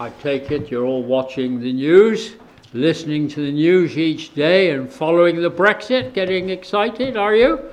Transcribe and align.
I 0.00 0.10
take 0.10 0.52
it 0.52 0.70
you're 0.70 0.84
all 0.84 1.02
watching 1.02 1.60
the 1.60 1.72
news, 1.72 2.36
listening 2.72 3.26
to 3.28 3.44
the 3.44 3.50
news 3.50 3.98
each 3.98 4.32
day, 4.32 4.70
and 4.70 4.88
following 4.88 5.42
the 5.42 5.50
Brexit, 5.50 6.14
getting 6.14 6.50
excited, 6.50 7.16
are 7.16 7.34
you? 7.34 7.68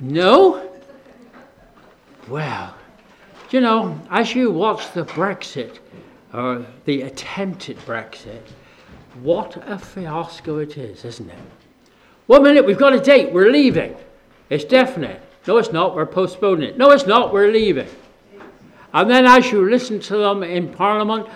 No? 0.00 0.66
Well, 2.26 2.74
you 3.50 3.60
know, 3.60 4.00
as 4.10 4.34
you 4.34 4.50
watch 4.50 4.94
the 4.94 5.02
Brexit, 5.02 5.78
or 6.32 6.64
the 6.86 7.02
attempted 7.02 7.76
Brexit, 7.80 8.40
what 9.22 9.62
a 9.66 9.78
fiasco 9.78 10.58
it 10.58 10.78
is, 10.78 11.04
isn't 11.04 11.28
it? 11.28 11.38
One 12.28 12.44
minute 12.44 12.64
we've 12.64 12.78
got 12.78 12.94
a 12.94 13.00
date, 13.00 13.30
we're 13.30 13.50
leaving. 13.50 13.94
It's 14.48 14.64
definite. 14.64 15.20
No, 15.46 15.58
it's 15.58 15.72
not, 15.72 15.94
we're 15.94 16.06
postponing 16.06 16.70
it. 16.70 16.78
No, 16.78 16.92
it's 16.92 17.06
not, 17.06 17.30
we're 17.30 17.52
leaving. 17.52 17.88
And 18.92 19.08
then 19.08 19.26
as 19.26 19.50
you 19.52 19.68
listen 19.68 20.00
to 20.00 20.16
them 20.16 20.42
in 20.42 20.72
Parliament, 20.72 21.28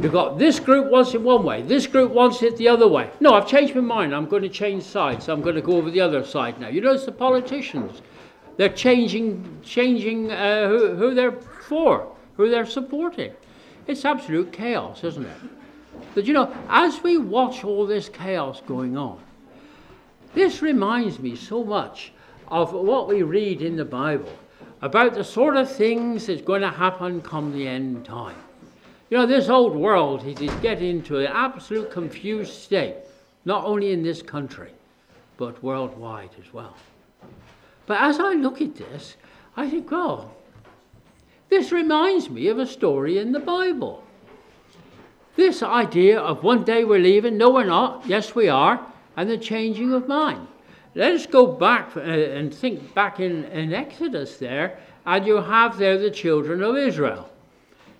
you've 0.00 0.12
got 0.12 0.38
this 0.38 0.58
group 0.58 0.90
wants 0.90 1.14
it 1.14 1.20
one 1.20 1.44
way, 1.44 1.62
this 1.62 1.86
group 1.86 2.10
wants 2.10 2.42
it 2.42 2.56
the 2.56 2.68
other 2.68 2.88
way. 2.88 3.10
No, 3.20 3.34
I've 3.34 3.46
changed 3.46 3.74
my 3.74 3.80
mind. 3.80 4.14
I'm 4.14 4.26
going 4.26 4.42
to 4.42 4.48
change 4.48 4.82
sides. 4.82 5.28
I'm 5.28 5.40
going 5.40 5.54
to 5.54 5.62
go 5.62 5.76
over 5.76 5.90
the 5.90 6.00
other 6.00 6.24
side 6.24 6.58
now. 6.58 6.68
You 6.68 6.80
notice 6.80 7.04
the 7.04 7.12
politicians, 7.12 8.02
they're 8.56 8.68
changing, 8.68 9.60
changing 9.62 10.32
uh, 10.32 10.68
who, 10.68 10.94
who 10.96 11.14
they're 11.14 11.32
for, 11.32 12.12
who 12.36 12.50
they're 12.50 12.66
supporting. 12.66 13.32
It's 13.86 14.04
absolute 14.04 14.52
chaos, 14.52 15.04
isn't 15.04 15.26
it? 15.26 15.36
But 16.14 16.26
you 16.26 16.32
know, 16.32 16.52
as 16.68 17.02
we 17.02 17.18
watch 17.18 17.64
all 17.64 17.86
this 17.86 18.08
chaos 18.08 18.62
going 18.66 18.96
on, 18.96 19.20
this 20.34 20.62
reminds 20.62 21.20
me 21.20 21.36
so 21.36 21.62
much 21.62 22.12
of 22.48 22.72
what 22.72 23.08
we 23.08 23.22
read 23.22 23.62
in 23.62 23.76
the 23.76 23.84
Bible 23.84 24.32
about 24.84 25.14
the 25.14 25.24
sort 25.24 25.56
of 25.56 25.74
things 25.74 26.26
that's 26.26 26.42
going 26.42 26.60
to 26.60 26.68
happen 26.68 27.22
come 27.22 27.50
the 27.54 27.66
end 27.66 28.04
time. 28.04 28.36
You 29.08 29.16
know, 29.16 29.24
this 29.24 29.48
old 29.48 29.74
world 29.74 30.22
is 30.26 30.50
getting 30.60 30.90
into 30.90 31.20
an 31.20 31.28
absolute 31.28 31.90
confused 31.90 32.52
state, 32.52 32.96
not 33.46 33.64
only 33.64 33.92
in 33.92 34.02
this 34.02 34.20
country, 34.20 34.72
but 35.38 35.62
worldwide 35.64 36.28
as 36.38 36.52
well. 36.52 36.76
But 37.86 38.02
as 38.02 38.20
I 38.20 38.34
look 38.34 38.60
at 38.60 38.76
this, 38.76 39.16
I 39.56 39.70
think, 39.70 39.90
well, 39.90 40.36
this 41.48 41.72
reminds 41.72 42.28
me 42.28 42.48
of 42.48 42.58
a 42.58 42.66
story 42.66 43.16
in 43.16 43.32
the 43.32 43.40
Bible. 43.40 44.04
This 45.34 45.62
idea 45.62 46.20
of 46.20 46.42
one 46.42 46.62
day 46.62 46.84
we're 46.84 46.98
leaving, 46.98 47.38
no, 47.38 47.48
we're 47.48 47.64
not, 47.64 48.02
yes, 48.06 48.34
we 48.34 48.50
are, 48.50 48.86
and 49.16 49.30
the 49.30 49.38
changing 49.38 49.94
of 49.94 50.06
mind. 50.06 50.46
Let 50.94 51.12
us 51.12 51.26
go 51.26 51.46
back 51.46 51.96
uh, 51.96 52.00
and 52.00 52.54
think 52.54 52.94
back 52.94 53.18
in, 53.18 53.44
in 53.46 53.74
Exodus 53.74 54.36
there, 54.36 54.78
and 55.04 55.26
you 55.26 55.36
have 55.36 55.76
there 55.76 55.98
the 55.98 56.10
children 56.10 56.62
of 56.62 56.76
Israel. 56.76 57.30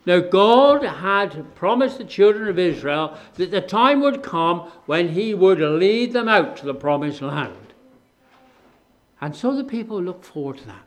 Now, 0.06 0.20
God 0.20 0.82
had 0.82 1.54
promised 1.54 1.98
the 1.98 2.04
children 2.04 2.48
of 2.48 2.58
Israel 2.58 3.16
that 3.34 3.50
the 3.50 3.60
time 3.60 4.00
would 4.02 4.22
come 4.22 4.70
when 4.86 5.08
He 5.08 5.34
would 5.34 5.60
lead 5.60 6.12
them 6.12 6.28
out 6.28 6.56
to 6.58 6.66
the 6.66 6.74
promised 6.74 7.22
land. 7.22 7.56
And 9.20 9.34
so 9.34 9.56
the 9.56 9.64
people 9.64 10.00
looked 10.00 10.26
forward 10.26 10.58
to 10.58 10.66
that. 10.66 10.82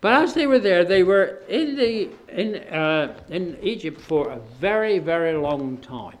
But 0.00 0.12
as 0.12 0.34
they 0.34 0.46
were 0.46 0.60
there, 0.60 0.84
they 0.84 1.02
were 1.02 1.42
in, 1.48 1.74
the, 1.74 2.10
in, 2.28 2.54
uh, 2.72 3.18
in 3.28 3.58
Egypt 3.60 4.00
for 4.00 4.30
a 4.30 4.38
very, 4.60 5.00
very 5.00 5.36
long 5.36 5.78
time 5.78 6.18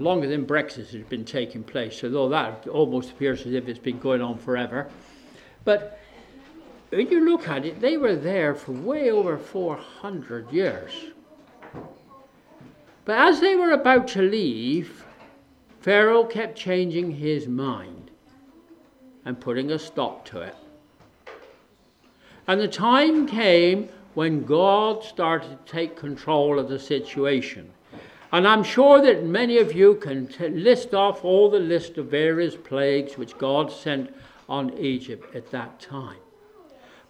longer 0.00 0.28
than 0.28 0.46
Brexit 0.46 0.90
has 0.90 1.04
been 1.08 1.24
taking 1.24 1.62
place, 1.62 2.02
although 2.04 2.28
that 2.28 2.66
almost 2.68 3.10
appears 3.10 3.46
as 3.46 3.54
if 3.54 3.68
it's 3.68 3.78
been 3.78 3.98
going 3.98 4.22
on 4.22 4.38
forever. 4.38 4.88
But 5.64 6.00
when 6.90 7.10
you 7.10 7.24
look 7.24 7.48
at 7.48 7.64
it, 7.64 7.80
they 7.80 7.96
were 7.96 8.16
there 8.16 8.54
for 8.54 8.72
way 8.72 9.10
over 9.10 9.36
400 9.36 10.50
years. 10.52 10.92
But 13.04 13.18
as 13.18 13.40
they 13.40 13.56
were 13.56 13.72
about 13.72 14.08
to 14.08 14.22
leave, 14.22 15.04
Pharaoh 15.80 16.24
kept 16.24 16.58
changing 16.58 17.12
his 17.12 17.46
mind 17.46 18.10
and 19.24 19.40
putting 19.40 19.70
a 19.70 19.78
stop 19.78 20.24
to 20.26 20.40
it. 20.40 20.54
And 22.46 22.60
the 22.60 22.68
time 22.68 23.26
came 23.26 23.88
when 24.14 24.44
God 24.44 25.04
started 25.04 25.50
to 25.50 25.72
take 25.72 25.96
control 25.96 26.58
of 26.58 26.68
the 26.68 26.78
situation. 26.78 27.70
And 28.30 28.46
I'm 28.46 28.62
sure 28.62 29.00
that 29.00 29.24
many 29.24 29.58
of 29.58 29.72
you 29.72 29.94
can 29.94 30.26
t- 30.26 30.48
list 30.48 30.92
off 30.92 31.24
all 31.24 31.48
the 31.50 31.58
list 31.58 31.96
of 31.96 32.06
various 32.06 32.54
plagues 32.54 33.16
which 33.16 33.38
God 33.38 33.72
sent 33.72 34.14
on 34.48 34.76
Egypt 34.78 35.34
at 35.34 35.50
that 35.50 35.80
time. 35.80 36.18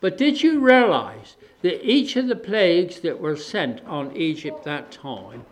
But 0.00 0.16
did 0.16 0.42
you 0.42 0.60
realize 0.60 1.36
that 1.62 1.84
each 1.84 2.14
of 2.16 2.28
the 2.28 2.36
plagues 2.36 3.00
that 3.00 3.18
were 3.18 3.36
sent 3.36 3.84
on 3.84 4.16
Egypt 4.16 4.62
that 4.64 4.92
time 4.92 5.44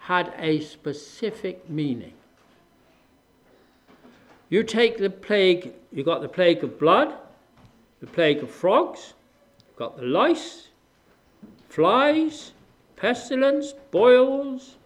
had 0.00 0.34
a 0.38 0.60
specific 0.60 1.70
meaning? 1.70 2.14
You 4.48 4.64
take 4.64 4.98
the 4.98 5.08
plague, 5.08 5.72
you 5.92 6.02
got 6.02 6.20
the 6.20 6.28
plague 6.28 6.64
of 6.64 6.80
blood, 6.80 7.14
the 8.00 8.08
plague 8.08 8.42
of 8.42 8.50
frogs, 8.50 9.14
you've 9.68 9.76
got 9.76 9.96
the 9.96 10.02
lice, 10.02 10.68
flies, 11.68 12.52
pestilence, 12.96 13.72
boils, 13.92 14.76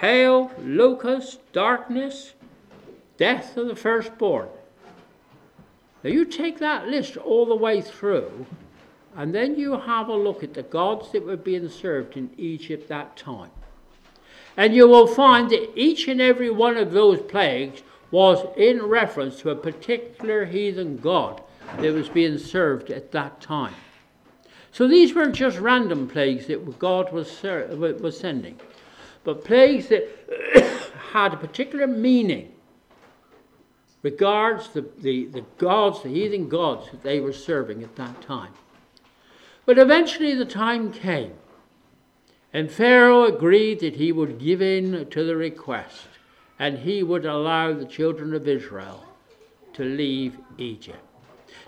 hail, 0.00 0.50
locust, 0.60 1.40
darkness, 1.52 2.34
death 3.16 3.56
of 3.56 3.68
the 3.68 3.76
firstborn. 3.76 4.48
Now 6.02 6.10
you 6.10 6.24
take 6.24 6.58
that 6.58 6.88
list 6.88 7.16
all 7.16 7.46
the 7.46 7.54
way 7.54 7.80
through, 7.80 8.46
and 9.16 9.34
then 9.34 9.56
you 9.56 9.78
have 9.78 10.08
a 10.08 10.16
look 10.16 10.42
at 10.42 10.54
the 10.54 10.62
gods 10.62 11.12
that 11.12 11.24
were 11.24 11.36
being 11.36 11.68
served 11.68 12.16
in 12.16 12.30
Egypt 12.36 12.88
that 12.88 13.16
time. 13.16 13.50
And 14.56 14.74
you 14.74 14.88
will 14.88 15.06
find 15.06 15.50
that 15.50 15.78
each 15.78 16.08
and 16.08 16.20
every 16.20 16.50
one 16.50 16.76
of 16.76 16.92
those 16.92 17.20
plagues 17.20 17.82
was 18.10 18.46
in 18.56 18.82
reference 18.82 19.40
to 19.40 19.50
a 19.50 19.56
particular 19.56 20.44
heathen 20.44 20.96
god 20.98 21.42
that 21.78 21.92
was 21.92 22.08
being 22.08 22.38
served 22.38 22.90
at 22.90 23.10
that 23.12 23.40
time. 23.40 23.74
So 24.70 24.86
these 24.86 25.14
weren't 25.14 25.34
just 25.34 25.58
random 25.58 26.08
plagues 26.08 26.46
that 26.46 26.78
God 26.78 27.12
was, 27.12 27.30
ser- 27.30 27.68
was 28.00 28.18
sending 28.18 28.60
but 29.24 29.44
plagues 29.44 29.88
that 29.88 30.08
had 31.12 31.32
a 31.32 31.36
particular 31.36 31.86
meaning 31.86 32.52
regards 34.02 34.68
the, 34.68 34.84
the, 34.98 35.24
the 35.26 35.44
gods, 35.58 36.02
the 36.02 36.10
heathen 36.10 36.48
gods 36.48 36.90
that 36.90 37.02
they 37.02 37.18
were 37.18 37.32
serving 37.32 37.82
at 37.82 37.96
that 37.96 38.20
time. 38.20 38.52
But 39.66 39.78
eventually 39.78 40.34
the 40.34 40.44
time 40.44 40.92
came, 40.92 41.32
and 42.52 42.70
Pharaoh 42.70 43.24
agreed 43.24 43.80
that 43.80 43.96
he 43.96 44.12
would 44.12 44.38
give 44.38 44.60
in 44.60 45.08
to 45.08 45.24
the 45.24 45.36
request, 45.36 46.06
and 46.58 46.78
he 46.78 47.02
would 47.02 47.24
allow 47.24 47.72
the 47.72 47.86
children 47.86 48.34
of 48.34 48.46
Israel 48.46 49.06
to 49.72 49.82
leave 49.82 50.38
Egypt. 50.58 50.98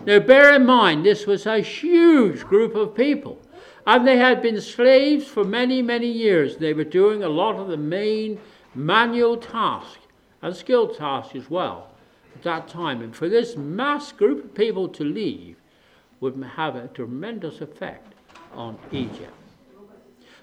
Now, 0.05 0.19
bear 0.19 0.55
in 0.55 0.66
mind, 0.66 1.06
this 1.06 1.27
was 1.27 1.47
a 1.47 1.61
huge 1.61 2.45
group 2.45 2.75
of 2.75 2.95
people. 2.95 3.41
And 3.87 4.07
they 4.07 4.17
had 4.17 4.43
been 4.43 4.61
slaves 4.61 5.27
for 5.27 5.45
many, 5.45 5.81
many 5.81 6.09
years. 6.09 6.57
They 6.57 6.75
were 6.75 6.85
doing 6.85 7.23
a 7.23 7.29
lot 7.29 7.57
of 7.57 7.69
the 7.69 7.77
main 7.77 8.41
manual 8.75 9.37
tasks 9.37 10.07
and 10.43 10.55
skilled 10.55 10.97
tasks 10.97 11.37
as 11.37 11.49
well 11.49 11.89
at 12.35 12.43
that 12.43 12.69
time. 12.69 13.01
And 13.01 13.15
for 13.15 13.29
this 13.29 13.57
mass 13.57 14.11
group 14.13 14.45
of 14.45 14.55
people 14.55 14.89
to 14.89 15.05
leave 15.05 15.57
would 16.21 16.43
have 16.57 16.75
a 16.75 16.89
tremendous 16.89 17.61
effect 17.61 18.15
on 18.53 18.79
Egypt. 18.91 19.33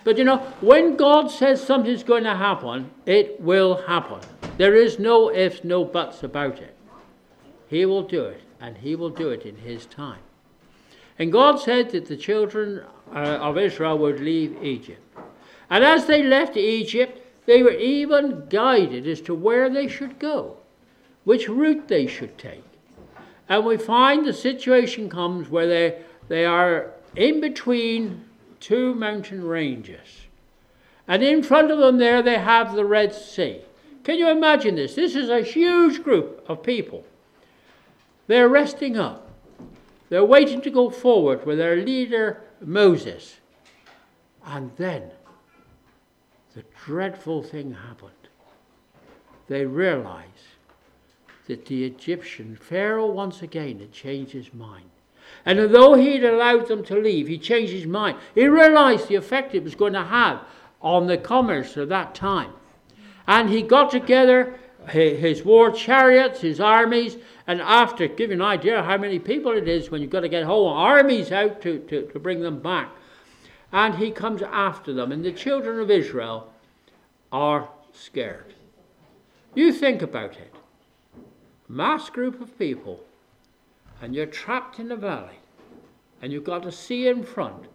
But 0.03 0.18
you 0.18 0.24
know, 0.24 0.38
when 0.62 0.96
God 0.96 1.30
says 1.32 1.66
something's 1.66 2.03
going 2.03 2.26
to 2.26 2.36
happen, 2.36 2.92
it 3.06 3.40
will 3.40 3.84
happen. 3.84 4.20
There 4.58 4.76
is 4.76 5.00
no 5.00 5.32
ifs, 5.32 5.64
no 5.64 5.86
buts 5.86 6.24
about 6.24 6.59
it. 6.59 6.76
He 7.68 7.86
will 7.86 8.03
do 8.03 8.26
it, 8.26 8.42
and 8.59 8.78
He 8.78 8.96
will 8.96 9.09
do 9.09 9.30
it 9.30 9.46
in 9.46 9.56
His 9.58 9.86
time. 9.86 10.20
And 11.18 11.32
God 11.32 11.58
said 11.58 11.92
that 11.92 12.08
the 12.08 12.18
children 12.18 12.84
Uh, 13.13 13.38
of 13.41 13.59
Israel 13.59 14.00
would 14.00 14.19
leave 14.19 14.57
Egypt. 14.63 15.00
And 15.69 15.84
as 15.84 16.08
they 16.08 16.23
left 16.23 16.58
Egypt, 16.58 17.20
they 17.46 17.61
were 17.61 17.70
even 17.70 18.47
guided 18.49 19.05
as 19.08 19.22
to 19.22 19.35
where 19.35 19.70
they 19.70 19.88
should 19.88 20.17
go, 20.17 20.58
which 21.23 21.47
route 21.47 21.88
they 21.88 22.08
should 22.08 22.40
take. 22.40 22.64
And 23.47 23.66
we 23.66 23.78
find 23.78 24.26
the 24.26 24.34
situation 24.34 25.09
comes 25.09 25.47
where 25.47 25.67
they, 25.67 26.02
they 26.28 26.43
are 26.43 26.91
in 27.16 27.40
between 27.40 28.26
two 28.59 28.96
mountain 28.96 29.46
ranges. 29.46 30.26
And 31.08 31.22
in 31.22 31.43
front 31.43 31.70
of 31.70 31.78
them 31.78 31.99
there 31.99 32.23
they 32.23 32.40
have 32.40 32.73
the 32.73 32.85
Red 32.85 33.14
Sea. 33.14 33.61
Can 34.03 34.17
you 34.17 34.29
imagine 34.29 34.76
this? 34.76 34.96
This 34.96 35.16
is 35.16 35.29
a 35.29 35.41
huge 35.41 36.03
group 36.03 36.43
of 36.47 36.64
people. 36.64 37.05
They're 38.26 38.49
resting 38.49 38.97
up. 38.97 39.29
They're 40.09 40.26
waiting 40.26 40.61
to 40.61 40.72
go 40.72 40.90
forward 40.90 41.46
with 41.46 41.59
their 41.59 41.76
leader 41.76 42.41
Moses. 42.68 43.38
And 44.46 44.72
then 44.78 45.12
the 46.56 46.64
dreadful 46.86 47.44
thing 47.44 47.74
happened. 47.74 48.12
They 49.48 49.66
realized 49.66 50.28
that 51.48 51.66
the 51.66 51.86
Egyptian 51.86 52.56
Pharaoh 52.56 53.12
once 53.12 53.42
again 53.42 53.80
had 53.80 53.92
changed 53.92 54.32
his 54.32 54.54
mind. 54.54 54.90
And 55.46 55.60
although 55.60 55.96
he'd 55.96 56.24
allowed 56.24 56.68
them 56.68 56.84
to 56.86 56.96
leave, 56.96 57.28
he 57.28 57.38
changed 57.38 57.74
his 57.74 57.86
mind. 57.86 58.18
He 58.36 58.48
realized 58.48 59.08
the 59.08 59.16
effect 59.16 59.56
it 59.56 59.64
was 59.64 59.76
going 59.76 59.94
to 59.94 60.04
have 60.04 60.42
on 60.82 61.08
the 61.08 61.18
commerce 61.18 61.76
of 61.78 61.90
that 61.90 62.14
time. 62.16 62.52
And 63.28 63.50
he 63.50 63.62
got 63.62 63.90
together 63.92 64.60
his 64.90 65.44
war 65.44 65.72
chariots, 65.72 66.41
his 66.41 66.59
armies, 66.59 67.18
and 67.47 67.62
after, 67.62 68.08
give 68.08 68.30
you 68.30 68.35
an 68.35 68.41
idea 68.41 68.84
how 68.84 68.97
many 68.97 69.20
people 69.20 69.52
it 69.52 69.68
is 69.68 69.90
when 69.90 70.02
you've 70.02 70.12
got 70.12 70.22
to 70.22 70.30
get 70.30 70.44
whole 70.44 70.68
armies 70.68 71.32
out 71.32 71.62
to, 71.62 71.80
to, 71.80 72.08
to 72.08 72.20
bring 72.20 72.41
them 72.41 72.59
back. 72.59 72.90
And 73.72 73.96
he 73.96 74.12
comes 74.12 74.41
after 74.41 74.94
them, 74.94 75.12
and 75.12 75.24
the 75.24 75.32
children 75.32 75.80
of 75.80 75.90
Israel 75.90 76.53
are 77.32 77.70
scared. 77.91 78.53
You 79.56 79.72
think 79.72 80.02
about 80.02 80.34
it. 80.34 80.53
Mass 81.68 82.09
group 82.09 82.41
of 82.41 82.58
people, 82.59 83.00
and 84.02 84.14
you're 84.14 84.26
trapped 84.26 84.79
in 84.79 84.91
a 84.91 84.96
valley, 84.96 85.40
and 86.22 86.32
you've 86.32 86.44
got 86.44 86.66
a 86.66 86.72
sea 86.72 87.08
in 87.08 87.24
front, 87.24 87.66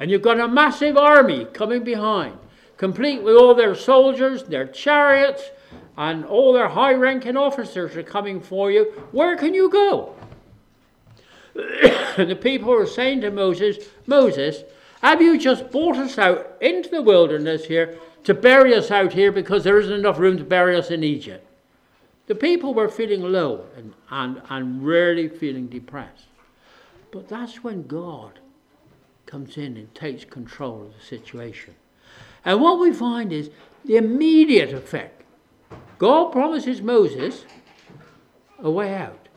and 0.00 0.10
you've 0.10 0.22
got 0.22 0.40
a 0.40 0.48
massive 0.48 0.96
army 0.96 1.44
coming 1.46 1.84
behind, 1.84 2.38
complete 2.76 3.22
with 3.22 3.36
all 3.36 3.54
their 3.54 3.74
soldiers, 3.74 4.44
their 4.44 4.66
chariots, 4.66 5.50
and 5.96 6.24
all 6.24 6.52
their 6.52 6.68
high 6.68 6.94
ranking 6.94 7.36
officers 7.36 7.96
are 7.96 8.02
coming 8.02 8.40
for 8.40 8.70
you. 8.70 8.84
Where 9.12 9.36
can 9.36 9.54
you 9.54 9.70
go? 9.70 10.14
the 11.54 12.38
people 12.40 12.70
were 12.70 12.86
saying 12.86 13.20
to 13.20 13.30
Moses, 13.30 13.88
Moses, 14.06 14.64
have 15.02 15.22
you 15.22 15.38
just 15.38 15.70
brought 15.70 15.96
us 15.96 16.18
out 16.18 16.56
into 16.60 16.88
the 16.88 17.02
wilderness 17.02 17.66
here 17.66 17.98
to 18.24 18.34
bury 18.34 18.74
us 18.74 18.90
out 18.90 19.12
here 19.12 19.30
because 19.30 19.62
there 19.62 19.78
isn't 19.78 19.92
enough 19.92 20.18
room 20.18 20.36
to 20.38 20.44
bury 20.44 20.76
us 20.76 20.90
in 20.90 21.04
Egypt? 21.04 21.46
The 22.26 22.34
people 22.34 22.72
were 22.72 22.88
feeling 22.88 23.22
low 23.22 23.66
and, 23.76 23.92
and, 24.10 24.42
and 24.48 24.82
really 24.82 25.28
feeling 25.28 25.66
depressed. 25.66 26.24
But 27.12 27.28
that's 27.28 27.62
when 27.62 27.86
God 27.86 28.40
comes 29.26 29.56
in 29.56 29.76
and 29.76 29.94
takes 29.94 30.24
control 30.24 30.82
of 30.82 30.94
the 30.98 31.04
situation. 31.04 31.74
And 32.44 32.60
what 32.60 32.80
we 32.80 32.92
find 32.92 33.32
is 33.32 33.50
the 33.84 33.96
immediate 33.96 34.72
effect 34.72 35.23
God 35.98 36.32
promises 36.32 36.82
Moses 36.82 37.44
a 38.58 38.70
way 38.70 38.94
out. 38.94 39.28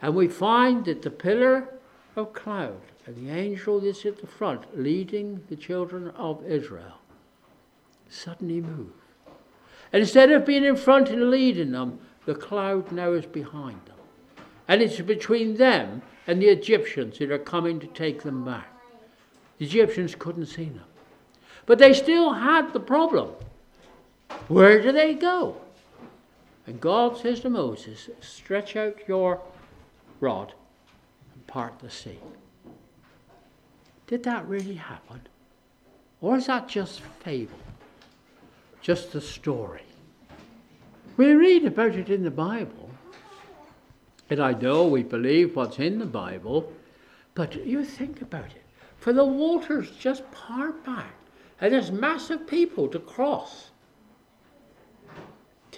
And 0.00 0.14
we 0.14 0.28
find 0.28 0.84
that 0.84 1.02
the 1.02 1.10
pillar 1.10 1.68
of 2.16 2.32
cloud 2.32 2.80
and 3.06 3.16
the 3.16 3.32
angel 3.32 3.80
that's 3.80 4.04
at 4.04 4.20
the 4.20 4.26
front 4.26 4.78
leading 4.78 5.42
the 5.48 5.56
children 5.56 6.10
of 6.10 6.44
Israel 6.44 6.98
suddenly 8.08 8.60
move. 8.60 8.92
And 9.92 10.00
instead 10.00 10.30
of 10.30 10.44
being 10.44 10.64
in 10.64 10.76
front 10.76 11.08
and 11.08 11.30
leading 11.30 11.72
them, 11.72 11.98
the 12.26 12.34
cloud 12.34 12.92
now 12.92 13.12
is 13.12 13.26
behind 13.26 13.80
them. 13.86 13.96
And 14.66 14.82
it's 14.82 15.00
between 15.00 15.56
them 15.56 16.02
and 16.26 16.42
the 16.42 16.48
Egyptians 16.48 17.18
that 17.18 17.30
are 17.30 17.38
coming 17.38 17.80
to 17.80 17.86
take 17.86 18.22
them 18.22 18.44
back. 18.44 18.68
The 19.56 19.64
Egyptians 19.64 20.14
couldn't 20.14 20.46
see 20.46 20.66
them. 20.66 20.84
But 21.64 21.78
they 21.78 21.94
still 21.94 22.34
had 22.34 22.72
the 22.72 22.80
problem 22.80 23.30
where 24.48 24.80
do 24.80 24.92
they 24.92 25.14
go? 25.14 25.56
And 26.66 26.80
God 26.80 27.16
says 27.16 27.40
to 27.40 27.50
Moses, 27.50 28.10
Stretch 28.20 28.76
out 28.76 28.96
your 29.08 29.40
rod 30.20 30.52
and 31.34 31.46
part 31.46 31.78
the 31.78 31.90
sea. 31.90 32.18
Did 34.06 34.22
that 34.24 34.46
really 34.46 34.74
happen? 34.74 35.20
Or 36.20 36.36
is 36.36 36.46
that 36.46 36.68
just 36.68 37.00
fable? 37.20 37.58
Just 38.80 39.14
a 39.14 39.20
story? 39.20 39.82
We 41.16 41.32
read 41.32 41.64
about 41.64 41.94
it 41.94 42.10
in 42.10 42.22
the 42.22 42.30
Bible. 42.30 42.90
And 44.30 44.40
I 44.40 44.52
know 44.52 44.86
we 44.86 45.02
believe 45.02 45.56
what's 45.56 45.78
in 45.78 45.98
the 45.98 46.06
Bible, 46.06 46.72
but 47.34 47.66
you 47.66 47.84
think 47.84 48.20
about 48.20 48.46
it. 48.46 48.64
For 48.98 49.12
the 49.12 49.24
waters 49.24 49.90
just 49.98 50.30
part 50.32 50.84
back, 50.84 51.14
and 51.60 51.72
there's 51.72 51.90
massive 51.90 52.46
people 52.46 52.88
to 52.88 52.98
cross. 52.98 53.70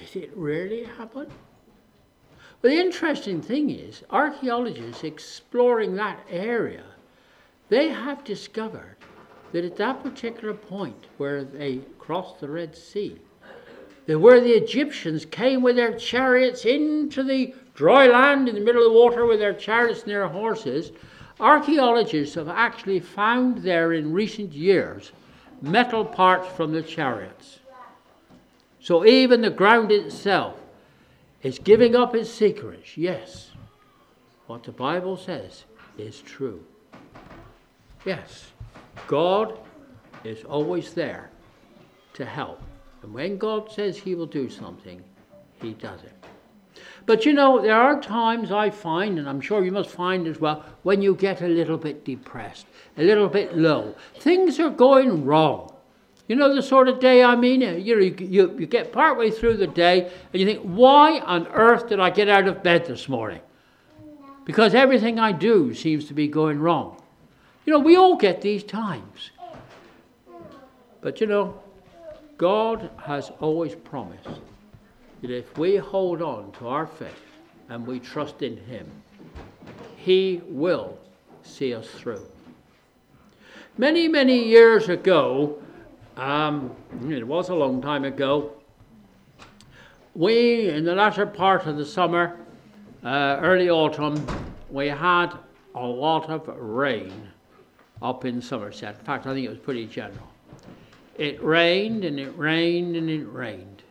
Did 0.01 0.25
it 0.25 0.33
really 0.35 0.85
happen? 0.85 1.29
But 2.63 2.71
the 2.71 2.81
interesting 2.81 3.41
thing 3.41 3.71
is, 3.71 4.03
archaeologists 4.11 5.05
exploring 5.05 5.95
that 5.95 6.21
area, 6.29 6.85
they 7.69 7.89
have 7.89 8.25
discovered 8.25 8.97
that 9.53 9.65
at 9.65 9.77
that 9.77 10.03
particular 10.03 10.55
point 10.55 11.07
where 11.17 11.45
they 11.45 11.81
crossed 11.99 12.41
the 12.41 12.49
Red 12.49 12.77
Sea, 12.77 13.19
that 14.07 14.19
where 14.19 14.41
the 14.41 14.53
Egyptians 14.53 15.25
came 15.25 15.63
with 15.63 15.77
their 15.77 15.97
chariots 15.97 16.65
into 16.65 17.23
the 17.23 17.55
dry 17.75 18.07
land 18.07 18.49
in 18.49 18.55
the 18.55 18.61
middle 18.61 18.85
of 18.85 18.93
the 18.93 18.99
water 18.99 19.25
with 19.27 19.39
their 19.39 19.55
chariots 19.55 20.03
and 20.03 20.11
their 20.11 20.29
horses, 20.29 20.93
archaeologists 21.39 22.35
have 22.35 22.49
actually 22.49 23.01
found 23.01 23.59
there 23.59 23.93
in 23.93 24.13
recent 24.13 24.53
years 24.53 25.13
metal 25.63 26.05
parts 26.05 26.49
from 26.49 26.73
the 26.73 26.83
chariots. 26.83 27.60
So 28.81 29.05
even 29.05 29.43
the 29.43 29.51
ground 29.51 29.93
itself 29.93 30.57
is 31.43 31.59
giving 31.59 31.95
up 31.95 32.15
its 32.15 32.31
secrets. 32.31 32.97
Yes, 32.97 33.51
what 34.47 34.65
the 34.65 34.73
Bible 34.73 35.17
says 35.17 35.65
is 35.99 36.21
true. 36.21 36.65
Yes, 38.05 38.53
God 39.07 39.59
is 40.25 40.45
always 40.45 40.95
there 40.95 41.31
to 42.15 42.25
help. 42.25 42.63
And 43.03 43.13
when 43.13 43.37
God 43.37 43.71
says 43.71 43.99
He 43.99 44.15
will 44.15 44.27
do 44.27 44.49
something, 44.49 45.03
He 45.61 45.75
does 45.75 46.03
it. 46.03 46.13
But 47.07 47.27
you 47.27 47.33
know, 47.33 47.61
there 47.61 47.75
are 47.75 48.01
times 48.01 48.53
I 48.53 48.71
find, 48.71 49.19
and 49.19 49.29
I'm 49.29 49.41
sure 49.41 49.65
you 49.65 49.73
must 49.73 49.91
find 49.91 50.27
as 50.27 50.41
well, 50.41 50.65
when 50.83 51.03
you 51.03 51.15
get 51.15 51.43
a 51.43 51.49
little 51.49 51.77
bit 51.77 52.05
depressed, 52.05 52.67
a 52.97 53.03
little 53.03 53.29
bit 53.29 53.57
low. 53.57 53.95
Things 54.19 54.59
are 54.61 54.71
going 54.71 55.25
wrong. 55.25 55.70
You 56.31 56.37
know 56.37 56.55
the 56.55 56.63
sort 56.63 56.87
of 56.87 57.01
day 57.01 57.25
I 57.25 57.35
mean? 57.35 57.61
You, 57.61 57.67
know, 57.73 57.77
you, 57.77 58.15
you, 58.21 58.57
you 58.57 58.67
get 58.67 58.93
partway 58.93 59.33
through 59.33 59.57
the 59.57 59.67
day 59.67 60.13
and 60.33 60.41
you 60.41 60.47
think, 60.47 60.63
why 60.63 61.19
on 61.19 61.49
earth 61.49 61.89
did 61.89 61.99
I 61.99 62.11
get 62.11 62.29
out 62.29 62.47
of 62.47 62.63
bed 62.63 62.87
this 62.87 63.09
morning? 63.09 63.41
Because 64.45 64.73
everything 64.73 65.19
I 65.19 65.33
do 65.33 65.75
seems 65.75 66.05
to 66.05 66.15
be 66.15 66.29
going 66.29 66.61
wrong. 66.61 67.03
You 67.67 67.73
know, 67.73 67.81
we 67.81 67.97
all 67.97 68.15
get 68.15 68.43
these 68.43 68.63
times. 68.63 69.33
But 71.01 71.21
you 71.21 71.27
know, 71.27 71.61
God 72.39 72.91
has 73.03 73.33
always 73.41 73.75
promised 73.75 74.29
that 75.23 75.33
if 75.33 75.59
we 75.59 75.79
hold 75.79 76.23
on 76.23 76.53
to 76.61 76.69
our 76.69 76.87
faith 76.87 77.25
and 77.69 77.85
we 77.85 77.99
trust 77.99 78.41
in 78.43 78.57
Him, 78.57 78.89
He 79.97 80.43
will 80.47 80.97
see 81.43 81.75
us 81.75 81.89
through. 81.89 82.25
Many, 83.77 84.07
many 84.07 84.45
years 84.45 84.89
ago, 84.89 85.61
um, 86.21 86.71
it 87.09 87.27
was 87.27 87.49
a 87.49 87.55
long 87.55 87.81
time 87.81 88.05
ago. 88.05 88.53
We, 90.15 90.69
in 90.69 90.85
the 90.85 90.95
latter 90.95 91.25
part 91.25 91.67
of 91.67 91.79
the 91.79 91.87
summer, 91.87 92.39
uh, 93.03 93.39
early 93.41 93.71
autumn, 93.71 94.27
we 94.69 94.89
had 94.89 95.31
a 95.75 95.87
lot 95.87 96.29
of 96.29 96.47
rain 96.59 97.29
up 98.03 98.27
in 98.27 98.43
Somerset. 98.43 98.99
In 98.99 99.05
fact, 99.07 99.27
I 99.27 99.33
think 99.33 99.47
it 99.47 99.49
was 99.49 99.59
pretty 99.59 99.87
general. 99.87 100.29
It 101.17 101.43
rained 101.43 102.05
and 102.05 102.21
it 102.21 102.37
rained 102.37 102.97
and 102.97 103.09
it 103.09 103.25
rained. 103.25 103.83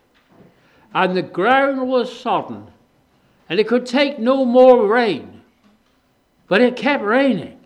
And 0.94 1.18
the 1.18 1.24
ground 1.24 1.88
was 1.88 2.16
sodden. 2.16 2.68
And 3.50 3.60
it 3.60 3.68
could 3.68 3.88
take 3.88 4.20
no 4.20 4.46
more 4.46 4.86
rain. 4.86 5.42
But 6.48 6.62
it 6.62 6.76
kept 6.76 7.04
raining 7.04 7.59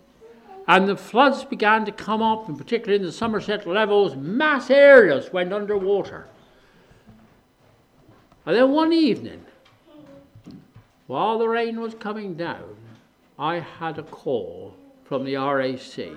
and 0.66 0.88
the 0.88 0.96
floods 0.96 1.44
began 1.44 1.84
to 1.84 1.92
come 1.92 2.22
up, 2.22 2.48
and 2.48 2.56
particularly 2.56 3.00
in 3.00 3.06
the 3.06 3.12
Somerset 3.12 3.66
levels, 3.66 4.16
mass 4.16 4.70
areas 4.70 5.32
went 5.32 5.52
underwater. 5.52 6.26
And 8.46 8.56
then 8.56 8.70
one 8.70 8.92
evening, 8.92 9.44
while 11.06 11.38
the 11.38 11.48
rain 11.48 11.80
was 11.80 11.94
coming 11.94 12.34
down, 12.34 12.76
I 13.38 13.58
had 13.58 13.98
a 13.98 14.02
call 14.02 14.74
from 15.04 15.24
the 15.24 15.36
RAC. 15.36 16.16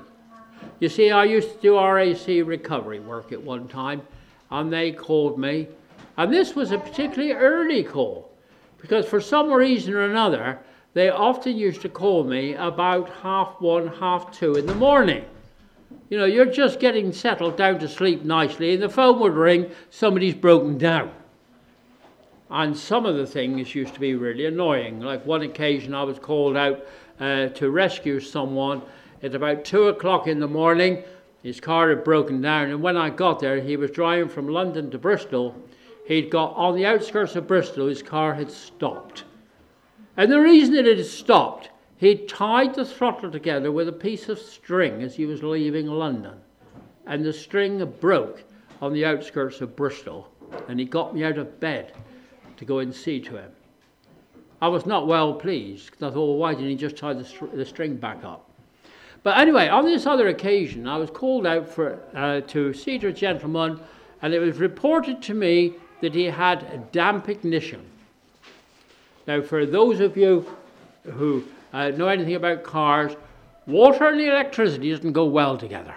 You 0.79 0.89
see, 0.89 1.11
I 1.11 1.25
used 1.25 1.55
to 1.55 1.61
do 1.61 1.79
RAC 1.79 2.27
recovery 2.27 2.99
work 2.99 3.31
at 3.31 3.41
one 3.41 3.67
time, 3.67 4.01
and 4.49 4.71
they 4.71 4.91
called 4.91 5.37
me. 5.37 5.67
And 6.15 6.33
this 6.33 6.55
was 6.55 6.71
a 6.71 6.77
particularly 6.77 7.33
early 7.33 7.83
call, 7.83 8.31
because 8.79 9.05
for 9.05 9.19
some 9.19 9.51
reason 9.51 9.93
or 9.93 10.09
another, 10.09 10.59
they 10.97 11.09
often 11.09 11.55
used 11.55 11.81
to 11.81 11.89
call 11.89 12.23
me 12.23 12.55
about 12.55 13.07
half 13.21 13.61
one, 13.61 13.87
half 13.87 14.31
two 14.31 14.55
in 14.55 14.65
the 14.65 14.73
morning. 14.73 15.23
You 16.09 16.17
know, 16.17 16.25
you're 16.25 16.47
just 16.47 16.79
getting 16.79 17.13
settled 17.13 17.55
down 17.55 17.77
to 17.79 17.87
sleep 17.87 18.23
nicely, 18.23 18.73
and 18.73 18.81
the 18.81 18.89
phone 18.89 19.19
would 19.19 19.35
ring, 19.35 19.69
somebody's 19.91 20.33
broken 20.33 20.79
down. 20.79 21.11
And 22.49 22.75
some 22.75 23.05
of 23.05 23.15
the 23.15 23.27
things 23.27 23.75
used 23.75 23.93
to 23.93 23.99
be 23.99 24.15
really 24.15 24.47
annoying. 24.47 24.99
Like 24.99 25.23
one 25.23 25.43
occasion, 25.43 25.93
I 25.93 26.01
was 26.01 26.17
called 26.17 26.57
out 26.57 26.83
uh, 27.19 27.49
to 27.49 27.69
rescue 27.69 28.19
someone 28.19 28.81
at 29.21 29.35
about 29.35 29.65
two 29.65 29.89
o'clock 29.89 30.25
in 30.25 30.39
the 30.39 30.47
morning. 30.47 31.03
His 31.43 31.59
car 31.59 31.89
had 31.89 32.03
broken 32.03 32.41
down, 32.41 32.71
and 32.71 32.81
when 32.81 32.97
I 32.97 33.11
got 33.11 33.39
there, 33.39 33.61
he 33.61 33.77
was 33.77 33.91
driving 33.91 34.29
from 34.29 34.47
London 34.47 34.89
to 34.89 34.97
Bristol. 34.97 35.53
He'd 36.07 36.31
got 36.31 36.55
on 36.55 36.75
the 36.75 36.87
outskirts 36.87 37.35
of 37.35 37.45
Bristol, 37.45 37.85
his 37.85 38.01
car 38.01 38.33
had 38.33 38.49
stopped. 38.49 39.25
And 40.17 40.31
the 40.31 40.41
reason 40.41 40.73
that 40.73 40.87
it 40.87 40.97
had 40.97 41.05
stopped, 41.05 41.69
he 41.95 42.15
tied 42.15 42.73
the 42.73 42.85
throttle 42.85 43.31
together 43.31 43.71
with 43.71 43.87
a 43.87 43.93
piece 43.93 44.29
of 44.29 44.39
string 44.39 45.03
as 45.03 45.15
he 45.15 45.27
was 45.27 45.43
leaving 45.43 45.85
London. 45.85 46.39
And 47.05 47.23
the 47.23 47.31
string 47.31 47.85
broke 48.01 48.43
on 48.81 48.93
the 48.93 49.05
outskirts 49.05 49.61
of 49.61 49.75
Bristol, 49.75 50.27
and 50.67 50.79
he 50.79 50.85
got 50.85 51.13
me 51.13 51.23
out 51.23 51.37
of 51.37 51.59
bed 51.59 51.93
to 52.57 52.65
go 52.65 52.79
and 52.79 52.93
see 52.93 53.19
to 53.21 53.37
him. 53.37 53.51
I 54.59 54.67
was 54.67 54.87
not 54.87 55.05
well 55.05 55.35
pleased 55.35 55.91
because 55.91 56.01
I 56.01 56.09
thought, 56.09 56.27
well, 56.27 56.37
why 56.37 56.53
didn't 56.55 56.69
he 56.69 56.75
just 56.75 56.97
tie 56.97 57.13
the, 57.13 57.23
str- 57.23 57.45
the, 57.53 57.65
string 57.65 57.95
back 57.95 58.23
up? 58.23 58.49
But 59.21 59.37
anyway, 59.37 59.67
on 59.67 59.85
this 59.85 60.07
other 60.07 60.29
occasion, 60.29 60.87
I 60.87 60.97
was 60.97 61.11
called 61.11 61.45
out 61.45 61.69
for, 61.69 61.99
uh, 62.15 62.41
to 62.41 62.73
see 62.73 62.97
to 62.99 63.07
a 63.07 63.13
gentleman, 63.13 63.79
and 64.23 64.33
it 64.33 64.39
was 64.39 64.57
reported 64.57 65.21
to 65.23 65.35
me 65.35 65.75
that 66.01 66.15
he 66.15 66.25
had 66.25 66.63
a 66.63 66.77
damp 66.91 67.29
ignition. 67.29 67.85
Now, 69.27 69.41
for 69.41 69.65
those 69.65 69.99
of 69.99 70.15
you 70.15 70.45
who 71.03 71.43
uh, 71.73 71.89
know 71.89 72.07
anything 72.07 72.35
about 72.35 72.63
cars, 72.63 73.13
water 73.65 74.07
and 74.07 74.21
electricity 74.21 74.89
doesn't 74.89 75.11
go 75.11 75.25
well 75.25 75.57
together. 75.57 75.95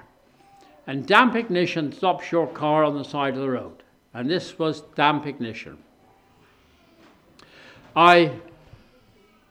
And 0.88 1.06
damp 1.06 1.37
ignition 1.37 1.92
stops 1.92 2.32
your 2.32 2.49
car 2.49 2.82
on 2.82 2.99
the 2.99 3.04
side 3.04 3.34
of 3.34 3.40
the 3.40 3.50
road. 3.50 3.84
And 4.12 4.28
this 4.28 4.58
was 4.58 4.80
damp 4.96 5.26
ignition. 5.26 5.78
I 7.94 8.32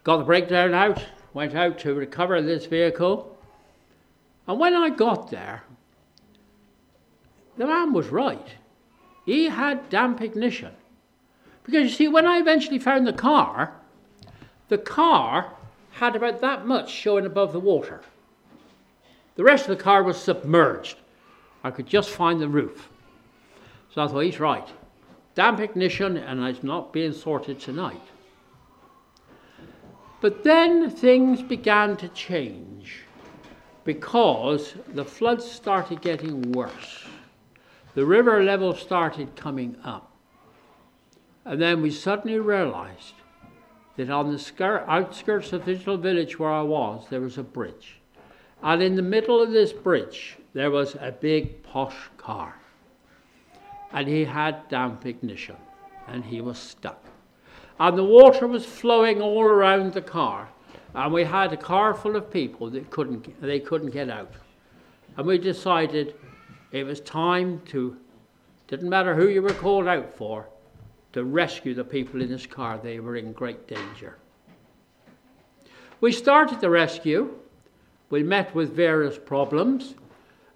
got 0.04 0.18
the 0.18 0.24
breakdown 0.26 0.74
out, 0.74 1.06
went 1.34 1.56
out 1.56 1.80
to 1.80 1.94
recover 1.94 2.42
this 2.42 2.66
vehicle. 2.66 3.38
And 4.46 4.60
when 4.60 4.74
I 4.74 4.90
got 4.90 5.32
there, 5.32 5.64
the 7.58 7.66
man 7.66 7.94
was 7.94 8.08
right. 8.08 8.48
He 9.26 9.46
had 9.46 9.90
damp 9.90 10.22
ignition. 10.22 10.74
Because 11.64 11.84
you 11.84 11.90
see, 11.90 12.08
when 12.08 12.26
I 12.26 12.40
eventually 12.40 12.80
found 12.80 13.06
the 13.06 13.14
car, 13.14 13.74
the 14.70 14.78
car 14.78 15.54
had 15.92 16.16
about 16.16 16.42
that 16.42 16.66
much 16.66 16.92
showing 16.92 17.26
above 17.26 17.54
the 17.54 17.60
water. 17.60 18.02
The 19.36 19.44
rest 19.44 19.68
of 19.68 19.78
the 19.78 19.84
car 19.84 20.04
was 20.04 20.18
submerged. 20.18 20.98
I 21.64 21.72
could 21.72 21.88
just 21.88 22.10
find 22.10 22.40
the 22.40 22.48
roof. 22.48 22.90
So 23.94 24.04
I 24.04 24.08
thought, 24.08 24.20
he's 24.20 24.40
right. 24.40 24.68
Damp 25.36 25.60
ignition, 25.60 26.18
and 26.18 26.44
it's 26.46 26.64
not 26.64 26.94
being 26.94 27.14
sorted 27.14 27.60
tonight. 27.60 28.02
But 30.22 30.44
then 30.44 30.90
things 30.90 31.42
began 31.42 31.96
to 31.98 32.10
change 32.10 33.04
because 33.86 34.76
the 34.90 35.06
floods 35.06 35.50
started 35.50 36.02
getting 36.02 36.52
worse. 36.52 37.06
The 37.96 38.06
river 38.06 38.44
level 38.44 38.76
started 38.76 39.36
coming 39.36 39.78
up. 39.84 40.09
And 41.46 41.62
then 41.62 41.82
we 41.82 41.92
suddenly 41.92 42.40
realized 42.40 43.14
that 43.98 44.10
on 44.10 44.32
the 44.32 44.84
outskirts 44.88 45.54
of 45.54 45.66
this 45.66 45.80
little 45.80 45.98
village 45.98 46.40
where 46.40 46.52
I 46.52 46.62
was, 46.62 47.06
there 47.10 47.22
was 47.22 47.38
a 47.38 47.44
bridge. 47.44 48.00
And 48.62 48.82
in 48.82 48.96
the 48.96 49.02
middle 49.02 49.42
of 49.42 49.52
this 49.52 49.74
bridge, 49.74 50.38
there 50.54 50.72
was 50.72 50.96
a 50.96 51.12
big 51.12 51.64
posh 51.64 51.96
car. 52.18 52.56
And 53.92 54.08
he 54.08 54.26
had 54.26 54.68
damp 54.70 55.06
ignition, 55.06 55.56
and 56.08 56.24
he 56.24 56.42
was 56.42 56.58
stuck 56.58 57.04
and 57.80 57.98
the 57.98 58.04
water 58.04 58.46
was 58.46 58.66
flowing 58.66 59.22
all 59.22 59.42
around 59.42 59.94
the 59.94 60.02
car. 60.02 60.50
And 60.94 61.14
we 61.14 61.24
had 61.24 61.54
a 61.54 61.58
car 61.58 61.94
full 61.94 62.16
of 62.16 62.30
people 62.30 62.70
that 62.72 62.90
couldn't, 62.90 63.42
they 63.42 63.60
couldn't 63.60 63.92
get 63.92 64.10
out. 64.10 64.34
And 65.16 65.26
we 65.26 65.38
decided 65.38 66.16
it 66.72 66.84
was 66.84 67.00
time 67.00 67.62
to, 67.68 67.96
didn't 68.68 68.90
matter 68.90 69.16
who 69.16 69.30
you 69.30 69.42
were 69.42 69.54
called 69.54 69.88
out 69.88 70.14
for, 70.16 70.48
to 71.14 71.24
rescue 71.24 71.74
the 71.74 71.84
people 71.84 72.22
in 72.22 72.30
this 72.30 72.46
car. 72.46 72.80
They 72.82 73.00
were 73.00 73.16
in 73.16 73.34
great 73.34 73.68
danger. 73.68 74.18
We 76.02 76.12
started 76.12 76.62
the 76.62 76.70
rescue. 76.70 77.36
We 78.10 78.24
met 78.24 78.54
with 78.56 78.74
various 78.74 79.18
problems. 79.18 79.96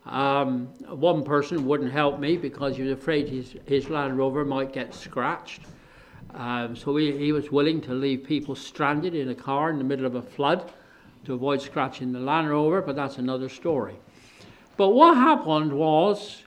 Um, 0.06 0.68
one 0.88 1.24
person 1.24 1.66
wouldn't 1.66 1.92
help 1.92 2.20
me 2.20 2.38
because 2.38 2.76
he 2.76 2.84
was 2.84 2.92
afraid 2.92 3.30
his, 3.30 3.56
his 3.66 3.90
Land 3.90 4.18
Rover 4.18 4.44
might 4.44 4.74
get 4.74 4.94
scratched. 4.94 5.62
Um, 6.34 6.76
so 6.76 6.96
he, 6.96 7.18
he 7.18 7.32
was 7.32 7.52
willing 7.52 7.80
to 7.82 7.94
leave 7.94 8.24
people 8.24 8.56
stranded 8.56 9.14
in 9.16 9.30
a 9.30 9.36
car 9.36 9.70
in 9.70 9.78
the 9.78 9.84
middle 9.84 10.06
of 10.06 10.16
a 10.16 10.22
flood 10.22 10.72
to 11.26 11.34
avoid 11.34 11.62
scratching 11.62 12.12
the 12.12 12.20
Land 12.20 12.50
Rover, 12.50 12.82
but 12.82 12.96
that's 12.96 13.18
another 13.18 13.50
story. 13.50 13.96
But 14.76 14.90
what 14.90 15.16
happened 15.16 15.72
was, 15.72 16.44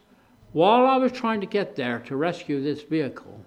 while 0.53 0.87
I 0.87 0.97
was 0.97 1.13
trying 1.13 1.41
to 1.41 1.47
get 1.47 1.77
there 1.77 2.01
to 2.01 2.17
rescue 2.17 2.63
this 2.63 2.83
vehicle, 2.83 3.41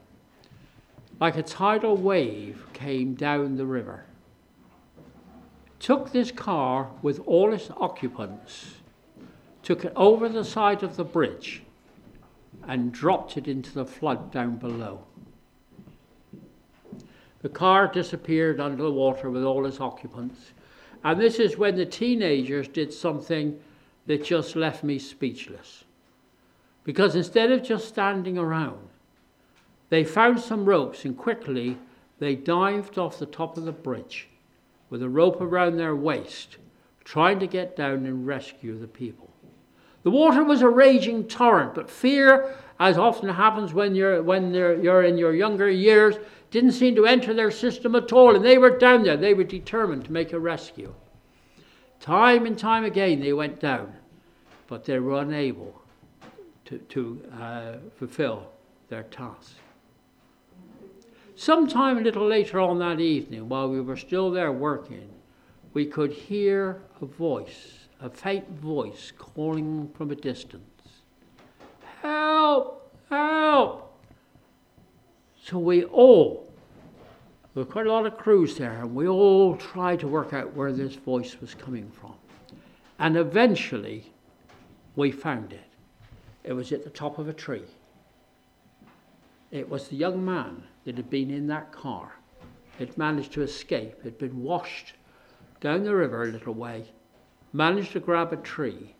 like 1.19 1.37
a 1.37 1.43
tidal 1.43 1.97
wave 1.97 2.65
came 2.73 3.13
down 3.13 3.57
the 3.57 3.65
river, 3.65 4.05
took 5.79 6.11
this 6.11 6.31
car 6.31 6.89
with 7.01 7.19
all 7.25 7.53
its 7.53 7.69
occupants, 7.77 8.75
took 9.63 9.85
it 9.85 9.93
over 9.95 10.29
the 10.29 10.45
side 10.45 10.83
of 10.83 10.95
the 10.95 11.03
bridge, 11.03 11.63
and 12.67 12.91
dropped 12.91 13.37
it 13.37 13.47
into 13.47 13.73
the 13.73 13.85
flood 13.85 14.31
down 14.31 14.55
below. 14.55 15.03
The 17.41 17.49
car 17.49 17.87
disappeared 17.87 18.59
under 18.59 18.83
the 18.83 18.91
water 18.91 19.29
with 19.29 19.43
all 19.43 19.65
its 19.65 19.79
occupants. 19.79 20.51
And 21.03 21.19
this 21.19 21.39
is 21.39 21.57
when 21.57 21.75
the 21.75 21.85
teenagers 21.85 22.67
did 22.67 22.93
something 22.93 23.57
that 24.07 24.25
just 24.25 24.55
left 24.55 24.83
me 24.83 24.99
speechless. 24.99 25.85
Because 26.83 27.15
instead 27.15 27.51
of 27.51 27.63
just 27.63 27.87
standing 27.87 28.37
around, 28.37 28.89
they 29.89 30.03
found 30.03 30.39
some 30.39 30.65
ropes 30.65 31.05
and 31.05 31.17
quickly 31.17 31.77
they 32.19 32.35
dived 32.35 32.97
off 32.97 33.19
the 33.19 33.25
top 33.25 33.57
of 33.57 33.65
the 33.65 33.71
bridge 33.71 34.29
with 34.89 35.01
a 35.01 35.09
rope 35.09 35.41
around 35.41 35.77
their 35.77 35.95
waist, 35.95 36.57
trying 37.03 37.39
to 37.39 37.47
get 37.47 37.75
down 37.75 38.05
and 38.05 38.27
rescue 38.27 38.77
the 38.77 38.87
people. 38.87 39.29
The 40.03 40.11
water 40.11 40.43
was 40.43 40.61
a 40.61 40.69
raging 40.69 41.27
torrent, 41.27 41.75
but 41.75 41.89
fear, 41.89 42.55
as 42.79 42.97
often 42.97 43.29
happens 43.29 43.73
when 43.73 43.95
you're, 43.95 44.23
when 44.23 44.53
you're 44.53 45.03
in 45.03 45.17
your 45.17 45.35
younger 45.35 45.69
years, 45.69 46.15
didn't 46.51 46.71
seem 46.71 46.95
to 46.95 47.05
enter 47.05 47.33
their 47.33 47.51
system 47.51 47.95
at 47.95 48.11
all, 48.13 48.35
and 48.35 48.43
they 48.43 48.57
were 48.57 48.77
down 48.77 49.03
there. 49.03 49.17
They 49.17 49.33
were 49.33 49.43
determined 49.43 50.05
to 50.05 50.11
make 50.11 50.33
a 50.33 50.39
rescue. 50.39 50.93
Time 51.99 52.45
and 52.45 52.57
time 52.57 52.85
again 52.85 53.19
they 53.19 53.33
went 53.33 53.59
down, 53.59 53.93
but 54.67 54.85
they 54.85 54.99
were 54.99 55.19
unable 55.21 55.79
to, 56.65 56.77
to 56.77 57.21
uh, 57.39 57.73
fulfill 57.97 58.47
their 58.87 59.03
task. 59.03 59.53
Sometime 61.39 61.97
a 61.97 62.01
little 62.01 62.27
later 62.27 62.59
on 62.59 62.79
that 62.79 62.99
evening, 62.99 63.47
while 63.47 63.69
we 63.69 63.79
were 63.79 63.95
still 63.95 64.29
there 64.29 64.51
working, 64.51 65.07
we 65.73 65.85
could 65.85 66.11
hear 66.11 66.81
a 66.99 67.05
voice, 67.05 67.87
a 68.01 68.09
faint 68.09 68.49
voice 68.59 69.13
calling 69.17 69.89
from 69.93 70.11
a 70.11 70.15
distance 70.15 70.99
Help! 72.01 72.93
Help! 73.09 73.97
So 75.41 75.57
we 75.59 75.85
all, 75.85 76.51
there 77.55 77.63
were 77.63 77.71
quite 77.71 77.87
a 77.87 77.93
lot 77.93 78.05
of 78.05 78.17
crews 78.17 78.57
there, 78.57 78.81
and 78.81 78.93
we 78.93 79.07
all 79.07 79.55
tried 79.55 80.01
to 80.01 80.09
work 80.09 80.33
out 80.33 80.53
where 80.53 80.73
this 80.73 80.95
voice 80.95 81.39
was 81.39 81.55
coming 81.55 81.89
from. 81.89 82.15
And 82.99 83.15
eventually, 83.15 84.11
we 84.97 85.09
found 85.09 85.53
it. 85.53 85.69
It 86.43 86.51
was 86.51 86.73
at 86.73 86.83
the 86.83 86.89
top 86.89 87.17
of 87.17 87.29
a 87.29 87.33
tree. 87.33 87.63
It 89.51 89.69
was 89.69 89.87
the 89.87 89.95
young 89.95 90.25
man 90.25 90.63
that 90.89 90.97
had 90.97 91.09
been 91.11 91.29
in 91.29 91.45
that 91.45 91.71
car, 91.71 92.15
had 92.79 92.97
managed 92.97 93.31
to 93.31 93.43
escape, 93.43 93.93
It 93.99 94.05
had 94.05 94.17
been 94.17 94.41
washed 94.41 94.93
down 95.61 95.83
the 95.83 95.93
river 95.93 96.23
a 96.23 96.31
little 96.31 96.55
way, 96.55 96.85
managed 97.53 97.91
to 97.91 97.99
grab 97.99 98.33
a 98.33 98.37
tree, 98.37 98.95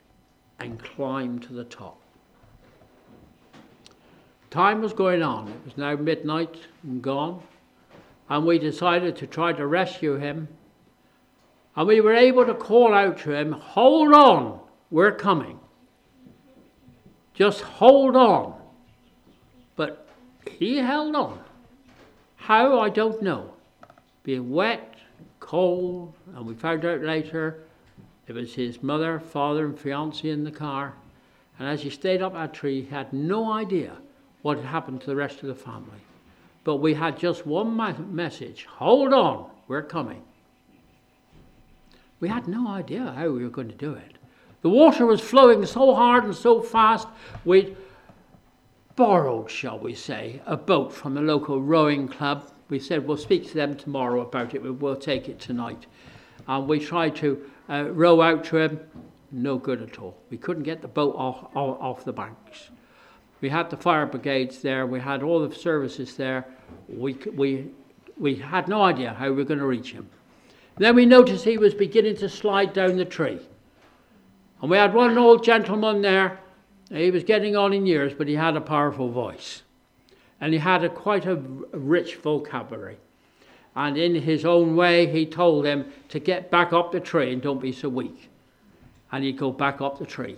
and 0.59 0.77
climb 0.83 1.39
to 1.39 1.51
the 1.51 1.63
top. 1.63 1.99
Time 4.51 4.83
was 4.83 4.93
going 4.93 5.23
on. 5.23 5.47
It 5.47 5.65
was 5.65 5.77
now 5.77 5.95
midnight 5.95 6.59
and 6.83 7.01
gone. 7.01 7.41
And 8.29 8.45
we 8.45 8.59
decided 8.59 9.15
to 9.15 9.25
try 9.25 9.51
to 9.53 9.65
rescue 9.65 10.15
him. 10.17 10.47
And 11.75 11.87
we 11.87 12.01
were 12.01 12.13
able 12.13 12.45
to 12.45 12.53
call 12.53 12.93
out 12.93 13.17
to 13.21 13.33
him, 13.33 13.53
Hold 13.53 14.13
on, 14.13 14.59
we're 14.91 15.15
coming. 15.15 15.59
Just 17.33 17.61
hold 17.61 18.15
on. 18.15 18.61
But 19.75 20.07
he 20.51 20.77
held 20.77 21.15
on. 21.15 21.48
How, 22.49 22.79
I 22.79 22.89
don't 22.89 23.21
know. 23.21 23.53
Being 24.23 24.49
wet, 24.49 24.95
cold, 25.39 26.15
and 26.35 26.47
we 26.47 26.55
found 26.55 26.83
out 26.83 27.01
later 27.01 27.59
it 28.27 28.33
was 28.33 28.55
his 28.55 28.81
mother, 28.81 29.19
father, 29.19 29.67
and 29.67 29.77
fiancée 29.77 30.33
in 30.33 30.43
the 30.43 30.49
car. 30.49 30.95
And 31.59 31.67
as 31.67 31.83
he 31.83 31.91
stayed 31.91 32.23
up 32.23 32.33
that 32.33 32.55
tree, 32.55 32.81
he 32.81 32.89
had 32.89 33.13
no 33.13 33.53
idea 33.53 33.97
what 34.41 34.57
had 34.57 34.65
happened 34.65 35.01
to 35.01 35.05
the 35.05 35.15
rest 35.15 35.43
of 35.43 35.47
the 35.47 35.53
family. 35.53 35.99
But 36.63 36.77
we 36.77 36.95
had 36.95 37.19
just 37.19 37.45
one 37.45 37.77
message 38.11 38.65
hold 38.65 39.13
on, 39.13 39.51
we're 39.67 39.83
coming. 39.83 40.23
We 42.19 42.29
had 42.29 42.47
no 42.47 42.67
idea 42.67 43.13
how 43.15 43.29
we 43.29 43.43
were 43.43 43.51
going 43.51 43.69
to 43.69 43.75
do 43.75 43.93
it. 43.93 44.15
The 44.63 44.69
water 44.69 45.05
was 45.05 45.21
flowing 45.21 45.67
so 45.67 45.93
hard 45.93 46.23
and 46.23 46.35
so 46.35 46.63
fast, 46.63 47.07
we'd 47.45 47.77
borrowed, 48.99 49.49
shall 49.49 49.79
we 49.79 49.93
say, 49.93 50.41
a 50.45 50.57
boat 50.57 50.91
from 50.91 51.13
the 51.13 51.21
local 51.21 51.61
rowing 51.61 52.05
club. 52.05 52.51
We 52.69 52.79
said 52.79 53.07
we'll 53.07 53.15
speak 53.15 53.47
to 53.47 53.53
them 53.53 53.77
tomorrow 53.77 54.19
about 54.19 54.53
it, 54.53 54.61
but 54.61 54.73
we'll 54.73 54.97
take 54.97 55.29
it 55.29 55.39
tonight. 55.39 55.85
And 56.49 56.67
we 56.67 56.79
tried 56.79 57.15
to 57.15 57.49
uh, 57.69 57.85
row 57.91 58.21
out 58.21 58.43
to 58.45 58.57
him, 58.57 58.81
no 59.31 59.57
good 59.57 59.81
at 59.81 59.99
all. 59.99 60.17
We 60.29 60.37
couldn't 60.37 60.63
get 60.63 60.81
the 60.81 60.89
boat 60.89 61.15
off, 61.15 61.45
off, 61.55 61.77
off 61.79 62.03
the 62.03 62.11
banks. 62.11 62.71
We 63.39 63.47
had 63.47 63.69
the 63.69 63.77
fire 63.77 64.05
brigades 64.05 64.61
there. 64.61 64.85
We 64.85 64.99
had 64.99 65.23
all 65.23 65.47
the 65.47 65.55
services 65.55 66.17
there. 66.17 66.45
We, 66.89 67.13
we, 67.33 67.69
we 68.17 68.35
had 68.35 68.67
no 68.67 68.81
idea 68.81 69.13
how 69.13 69.29
we 69.29 69.37
were 69.37 69.45
going 69.45 69.61
to 69.61 69.65
reach 69.65 69.93
him. 69.93 70.09
Then 70.77 70.93
we 70.95 71.05
noticed 71.05 71.45
he 71.45 71.57
was 71.57 71.73
beginning 71.73 72.17
to 72.17 72.27
slide 72.27 72.73
down 72.73 72.97
the 72.97 73.05
tree. 73.05 73.39
And 74.61 74.69
we 74.69 74.75
had 74.75 74.93
one 74.93 75.17
old 75.17 75.41
gentleman 75.41 76.01
there. 76.01 76.39
He 76.89 77.11
was 77.11 77.23
getting 77.23 77.55
on 77.55 77.73
in 77.73 77.85
years, 77.85 78.13
but 78.13 78.27
he 78.27 78.35
had 78.35 78.55
a 78.55 78.61
powerful 78.61 79.09
voice. 79.09 79.63
And 80.41 80.53
he 80.53 80.59
had 80.59 80.83
a, 80.83 80.89
quite 80.89 81.25
a 81.25 81.35
rich 81.35 82.15
vocabulary. 82.15 82.97
And 83.75 83.97
in 83.97 84.15
his 84.15 84.45
own 84.45 84.75
way, 84.75 85.07
he 85.07 85.25
told 85.25 85.65
them 85.65 85.91
to 86.09 86.19
get 86.19 86.49
back 86.49 86.73
up 86.73 86.91
the 86.91 86.99
tree 86.99 87.31
and 87.31 87.41
don't 87.41 87.61
be 87.61 87.71
so 87.71 87.89
weak. 87.89 88.29
And 89.11 89.23
he'd 89.23 89.37
go 89.37 89.51
back 89.51 89.81
up 89.81 89.99
the 89.99 90.05
tree. 90.05 90.37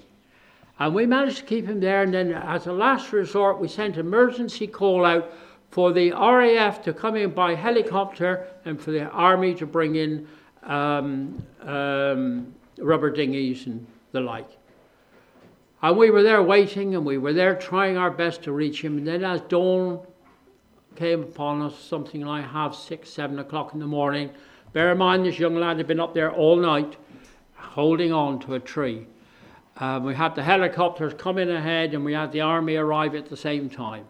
And 0.79 0.93
we 0.93 1.05
managed 1.05 1.37
to 1.37 1.43
keep 1.43 1.65
him 1.65 1.79
there. 1.79 2.03
And 2.03 2.13
then, 2.13 2.33
as 2.33 2.67
a 2.67 2.73
last 2.73 3.13
resort, 3.13 3.59
we 3.59 3.67
sent 3.67 3.97
emergency 3.97 4.67
call 4.67 5.05
out 5.05 5.31
for 5.69 5.93
the 5.93 6.11
RAF 6.11 6.83
to 6.83 6.93
come 6.93 7.15
in 7.15 7.31
by 7.31 7.55
helicopter 7.55 8.47
and 8.65 8.81
for 8.81 8.91
the 8.91 9.05
army 9.09 9.53
to 9.55 9.65
bring 9.65 9.95
in 9.95 10.27
um, 10.63 11.41
um, 11.61 12.53
rubber 12.79 13.09
dinghies 13.09 13.67
and 13.67 13.85
the 14.11 14.19
like. 14.19 14.49
And 15.81 15.97
we 15.97 16.11
were 16.11 16.21
there 16.21 16.43
waiting 16.43 16.93
and 16.95 17.05
we 17.05 17.17
were 17.17 17.33
there 17.33 17.55
trying 17.55 17.97
our 17.97 18.11
best 18.11 18.43
to 18.43 18.51
reach 18.51 18.83
him. 18.83 18.97
And 18.97 19.07
then, 19.07 19.23
as 19.23 19.41
dawn 19.41 19.99
came 20.95 21.23
upon 21.23 21.61
us, 21.61 21.79
something 21.79 22.21
like 22.21 22.47
half 22.47 22.75
six, 22.75 23.09
seven 23.09 23.39
o'clock 23.39 23.73
in 23.73 23.79
the 23.79 23.87
morning, 23.87 24.29
bear 24.73 24.91
in 24.91 24.99
mind 24.99 25.25
this 25.25 25.39
young 25.39 25.55
lad 25.55 25.77
had 25.77 25.87
been 25.87 25.99
up 25.99 26.13
there 26.13 26.31
all 26.31 26.55
night 26.55 26.97
holding 27.55 28.11
on 28.11 28.39
to 28.39 28.53
a 28.53 28.59
tree. 28.59 29.07
Um, 29.77 30.03
we 30.03 30.13
had 30.13 30.35
the 30.35 30.43
helicopters 30.43 31.13
coming 31.15 31.49
ahead 31.49 31.93
and 31.93 32.05
we 32.05 32.13
had 32.13 32.31
the 32.31 32.41
army 32.41 32.75
arrive 32.75 33.15
at 33.15 33.29
the 33.29 33.37
same 33.37 33.69
time. 33.69 34.05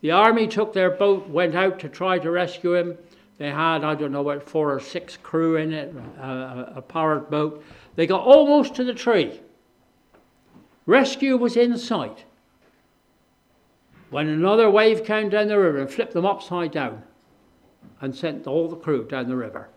The 0.00 0.12
army 0.12 0.46
took 0.46 0.72
their 0.72 0.90
boat, 0.90 1.28
went 1.28 1.56
out 1.56 1.80
to 1.80 1.88
try 1.88 2.20
to 2.20 2.30
rescue 2.30 2.74
him. 2.74 2.96
They 3.38 3.50
had, 3.50 3.82
I 3.82 3.94
don't 3.96 4.12
know 4.12 4.22
what, 4.22 4.48
four 4.48 4.72
or 4.72 4.78
six 4.78 5.16
crew 5.16 5.56
in 5.56 5.72
it, 5.72 5.94
a, 6.20 6.74
a 6.76 6.82
powered 6.82 7.30
boat. 7.30 7.64
They 7.96 8.06
got 8.06 8.20
almost 8.20 8.76
to 8.76 8.84
the 8.84 8.94
tree. 8.94 9.40
Rescue 10.88 11.36
was 11.36 11.54
in 11.54 11.76
sight. 11.76 12.24
When 14.08 14.26
another 14.26 14.70
wave 14.70 15.04
came 15.04 15.28
down 15.28 15.48
the 15.48 15.58
river 15.58 15.80
and 15.80 15.90
flipped 15.90 16.14
them 16.14 16.24
upside 16.24 16.72
down 16.72 17.02
and 18.00 18.16
sent 18.16 18.46
all 18.46 18.68
the 18.68 18.76
crew 18.76 19.04
down 19.04 19.28
the 19.28 19.36
river. 19.36 19.68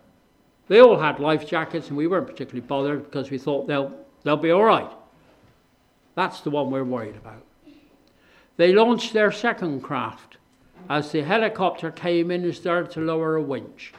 They 0.68 0.80
all 0.80 0.98
had 0.98 1.20
life 1.20 1.46
jackets 1.46 1.88
and 1.88 1.98
we 1.98 2.06
weren't 2.06 2.28
particularly 2.28 2.66
bothered 2.66 3.04
because 3.04 3.30
we 3.30 3.36
thought 3.36 3.66
they'll, 3.66 3.94
they'll 4.22 4.38
be 4.38 4.52
all 4.52 4.64
right. 4.64 4.90
That's 6.14 6.40
the 6.40 6.48
one 6.48 6.70
we're 6.70 6.82
worried 6.82 7.16
about. 7.16 7.44
They 8.56 8.72
launched 8.72 9.12
their 9.12 9.32
second 9.32 9.82
craft 9.82 10.38
as 10.88 11.12
the 11.12 11.24
helicopter 11.24 11.90
came 11.90 12.30
in 12.30 12.42
and 12.42 12.54
started 12.54 12.90
to 12.92 13.00
lower 13.00 13.36
a 13.36 13.42
winch. 13.42 13.92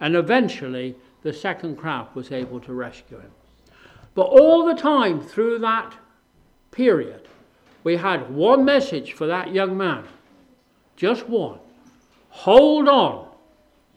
And 0.00 0.16
eventually, 0.16 0.96
the 1.22 1.32
second 1.32 1.76
craft 1.76 2.16
was 2.16 2.32
able 2.32 2.58
to 2.58 2.72
rescue 2.72 3.20
him. 3.20 3.30
But 4.16 4.24
all 4.24 4.66
the 4.66 4.74
time 4.74 5.20
through 5.20 5.60
that 5.60 5.94
period, 6.70 7.28
we 7.84 7.96
had 7.96 8.30
one 8.30 8.64
message 8.64 9.12
for 9.12 9.26
that 9.26 9.52
young 9.52 9.76
man. 9.76 10.04
Just 10.96 11.28
one. 11.28 11.58
Hold 12.30 12.88
on, 12.88 13.28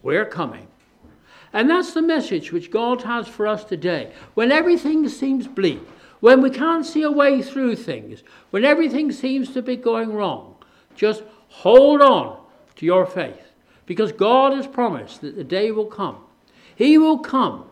we're 0.02 0.24
coming. 0.24 0.66
And 1.52 1.70
that's 1.70 1.94
the 1.94 2.02
message 2.02 2.50
which 2.50 2.70
God 2.70 3.02
has 3.02 3.28
for 3.28 3.46
us 3.46 3.62
today. 3.62 4.12
When 4.34 4.50
everything 4.50 5.08
seems 5.08 5.46
bleak, 5.46 5.80
when 6.20 6.40
we 6.40 6.50
can't 6.50 6.84
see 6.84 7.02
a 7.02 7.10
way 7.10 7.42
through 7.42 7.76
things, 7.76 8.22
when 8.50 8.64
everything 8.64 9.12
seems 9.12 9.52
to 9.52 9.62
be 9.62 9.76
going 9.76 10.12
wrong, 10.12 10.56
just 10.96 11.22
hold 11.48 12.00
on 12.00 12.40
to 12.76 12.86
your 12.86 13.06
faith. 13.06 13.52
Because 13.86 14.10
God 14.12 14.52
has 14.52 14.66
promised 14.66 15.20
that 15.20 15.36
the 15.36 15.44
day 15.44 15.70
will 15.70 15.86
come. 15.86 16.16
He 16.74 16.98
will 16.98 17.18
come. 17.18 17.66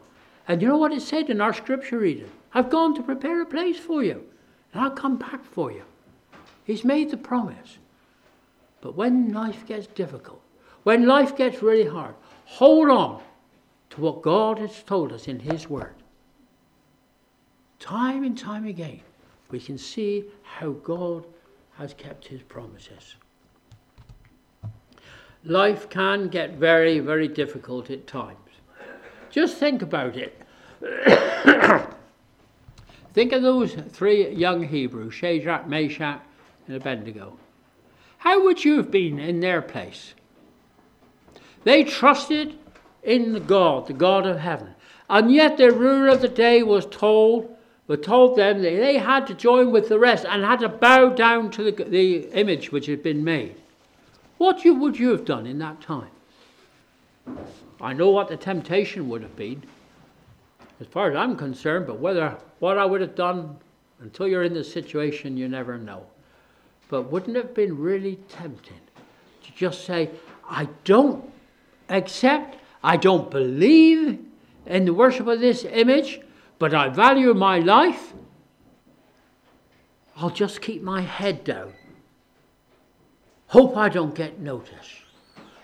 And 0.46 0.60
you 0.60 0.68
know 0.68 0.76
what 0.76 0.92
it 0.92 1.02
said 1.02 1.30
in 1.30 1.40
our 1.40 1.52
scripture 1.52 1.98
reading? 1.98 2.30
I've 2.54 2.70
gone 2.70 2.94
to 2.94 3.02
prepare 3.02 3.40
a 3.40 3.46
place 3.46 3.78
for 3.78 4.04
you, 4.04 4.24
and 4.72 4.82
I'll 4.82 4.90
come 4.90 5.16
back 5.16 5.44
for 5.44 5.70
you. 5.70 5.84
He's 6.64 6.84
made 6.84 7.10
the 7.10 7.16
promise. 7.16 7.78
But 8.80 8.96
when 8.96 9.32
life 9.32 9.66
gets 9.66 9.86
difficult, 9.86 10.40
when 10.82 11.06
life 11.06 11.36
gets 11.36 11.62
really 11.62 11.88
hard, 11.88 12.14
hold 12.44 12.90
on 12.90 13.22
to 13.90 14.00
what 14.00 14.22
God 14.22 14.58
has 14.58 14.82
told 14.82 15.12
us 15.12 15.28
in 15.28 15.38
His 15.38 15.68
Word. 15.68 15.94
Time 17.78 18.24
and 18.24 18.38
time 18.38 18.66
again, 18.66 19.00
we 19.50 19.58
can 19.60 19.76
see 19.76 20.24
how 20.42 20.70
God 20.70 21.24
has 21.78 21.94
kept 21.94 22.26
his 22.28 22.42
promises. 22.42 23.16
Life 25.44 25.90
can 25.90 26.28
get 26.28 26.52
very, 26.52 27.00
very 27.00 27.26
difficult 27.26 27.90
at 27.90 28.06
times. 28.06 28.38
Just 29.30 29.56
think 29.56 29.82
about 29.82 30.16
it. 30.16 30.40
think 33.12 33.32
of 33.32 33.42
those 33.42 33.74
three 33.74 34.30
young 34.30 34.62
Hebrews, 34.62 35.14
Shadrach, 35.14 35.68
Meshach, 35.68 36.20
and 36.66 36.76
Abednego. 36.76 37.38
How 38.18 38.42
would 38.44 38.64
you 38.64 38.76
have 38.76 38.90
been 38.90 39.18
in 39.18 39.40
their 39.40 39.62
place? 39.62 40.14
They 41.64 41.84
trusted 41.84 42.58
in 43.02 43.46
God, 43.46 43.86
the 43.86 43.92
God 43.92 44.26
of 44.26 44.38
heaven. 44.38 44.74
And 45.10 45.32
yet 45.32 45.56
the 45.56 45.70
ruler 45.70 46.08
of 46.08 46.22
the 46.22 46.28
day 46.28 46.62
was 46.62 46.86
told 46.86 47.56
but 47.86 48.02
told 48.02 48.38
them 48.38 48.62
that 48.62 48.70
they 48.70 48.96
had 48.96 49.26
to 49.26 49.34
join 49.34 49.72
with 49.72 49.88
the 49.88 49.98
rest 49.98 50.24
and 50.28 50.42
had 50.42 50.60
to 50.60 50.68
bow 50.68 51.10
down 51.10 51.50
to 51.50 51.64
the, 51.64 51.84
the 51.84 52.20
image 52.30 52.70
which 52.70 52.86
had 52.86 53.02
been 53.02 53.24
made. 53.24 53.56
What 54.38 54.64
you, 54.64 54.74
would 54.74 54.98
you 54.98 55.10
have 55.10 55.24
done 55.24 55.46
in 55.46 55.58
that 55.58 55.80
time? 55.80 56.10
I 57.80 57.92
know 57.92 58.10
what 58.10 58.28
the 58.28 58.36
temptation 58.36 59.08
would 59.08 59.22
have 59.22 59.36
been, 59.36 59.62
as 60.82 60.88
far 60.88 61.10
as 61.10 61.16
I'm 61.16 61.36
concerned, 61.36 61.86
but 61.86 62.00
whether 62.00 62.36
what 62.58 62.76
I 62.76 62.84
would 62.84 63.00
have 63.00 63.14
done 63.14 63.56
until 64.00 64.26
you're 64.26 64.42
in 64.42 64.52
the 64.52 64.64
situation, 64.64 65.36
you 65.36 65.48
never 65.48 65.78
know. 65.78 66.04
But 66.88 67.02
wouldn't 67.02 67.36
it 67.36 67.44
have 67.44 67.54
been 67.54 67.78
really 67.78 68.16
tempting 68.28 68.80
to 69.44 69.52
just 69.54 69.84
say, 69.84 70.10
I 70.50 70.68
don't 70.82 71.24
accept, 71.88 72.56
I 72.82 72.96
don't 72.96 73.30
believe 73.30 74.18
in 74.66 74.84
the 74.84 74.92
worship 74.92 75.28
of 75.28 75.38
this 75.38 75.64
image, 75.64 76.20
but 76.58 76.74
I 76.74 76.88
value 76.88 77.32
my 77.32 77.60
life, 77.60 78.12
I'll 80.16 80.30
just 80.30 80.60
keep 80.60 80.82
my 80.82 81.02
head 81.02 81.44
down. 81.44 81.74
Hope 83.46 83.76
I 83.76 83.88
don't 83.88 84.16
get 84.16 84.40
noticed. 84.40 84.90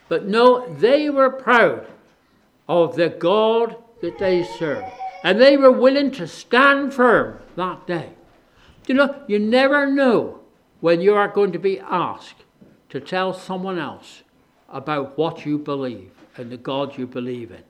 But 0.09 0.27
no, 0.27 0.73
they 0.75 1.11
were 1.11 1.31
proud 1.31 1.89
of 2.69 2.95
the 2.95 3.09
God 3.09 3.75
that 4.01 4.17
they 4.21 4.45
served. 4.45 4.93
And 5.23 5.41
they 5.41 5.57
were 5.57 5.73
willing 5.73 6.11
to 6.13 6.27
stand 6.29 6.95
firm 6.95 7.41
that 7.57 7.87
day. 7.87 8.11
You 8.87 8.95
know, 8.95 9.23
you 9.27 9.39
never 9.39 9.87
know 9.87 10.41
when 10.81 11.01
you 11.01 11.15
are 11.15 11.29
going 11.29 11.53
to 11.53 11.59
be 11.59 11.81
asked 11.81 12.45
to 12.91 13.01
tell 13.01 13.33
someone 13.33 13.79
else 13.79 14.23
about 14.69 15.19
what 15.19 15.45
you 15.45 15.59
believe 15.59 16.11
and 16.37 16.51
the 16.51 16.57
God 16.57 16.97
you 16.97 17.07
believe 17.07 17.51
in. 17.51 17.65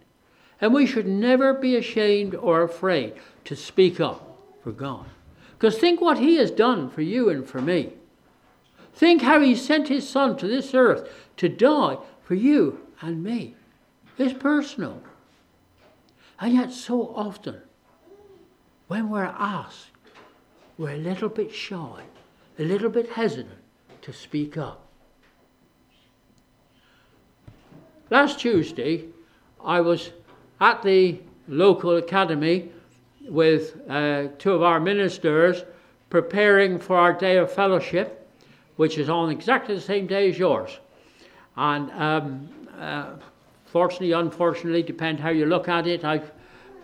And 0.61 0.75
we 0.75 0.87
should 0.87 1.07
never 1.07 1.55
be 1.55 1.77
ashamed 1.77 2.35
or 2.35 2.63
afraid 2.63 3.15
to 3.45 3.57
speak 3.57 4.01
up 4.01 4.39
for 4.63 4.73
God. 4.73 5.07
Because 5.53 5.79
think 5.79 6.01
what 6.01 6.19
He 6.19 6.37
has 6.37 6.51
done 6.51 6.91
for 6.91 7.03
you 7.03 7.31
and 7.31 7.49
for 7.49 7.61
me. 7.61 7.95
Think 8.95 9.23
how 9.23 9.41
He 9.41 9.55
sent 9.55 9.89
His 9.89 10.09
Son 10.09 10.37
to 10.37 10.47
this 10.47 10.75
earth 10.75 11.09
to 11.39 11.49
die 11.49 11.97
for 12.23 12.35
you 12.35 12.87
and 13.01 13.23
me. 13.23 13.55
It's 14.19 14.33
personal. 14.33 15.03
And 16.41 16.55
yet, 16.55 16.73
so 16.73 17.13
often, 17.15 17.61
when 18.87 19.11
we're 19.11 19.25
asked, 19.25 19.91
we're 20.77 20.93
a 20.93 20.97
little 20.97 21.29
bit 21.29 21.53
shy, 21.53 22.05
a 22.59 22.63
little 22.63 22.91
bit 22.91 23.11
hesitant 23.11 23.59
to 24.03 24.13
speak 24.13 24.57
up. 24.57 24.87
Last 28.11 28.39
Tuesday, 28.39 29.07
I 29.63 29.81
was 29.81 30.11
at 30.61 30.83
the 30.83 31.21
local 31.49 31.97
academy 31.97 32.71
with 33.29 33.77
uh, 33.89 34.29
two 34.39 34.53
of 34.53 34.63
our 34.63 34.81
ministers 34.81 35.65
preparing 36.09 36.79
for 36.79 36.97
our 36.97 37.13
day 37.13 37.37
of 37.37 37.53
fellowship, 37.53 38.27
which 38.77 38.97
is 38.97 39.09
on 39.09 39.31
exactly 39.31 39.75
the 39.75 39.81
same 39.81 40.07
day 40.07 40.31
as 40.31 40.39
yours. 40.39 40.79
And 41.57 41.91
um, 41.91 42.49
uh, 42.79 43.11
fortunately, 43.73 44.13
unfortunately, 44.13 44.83
depend 44.83 45.21
how 45.21 45.31
you 45.31 45.47
look 45.47 45.69
at 45.69 45.87
it, 45.87 46.05
I've 46.05 46.33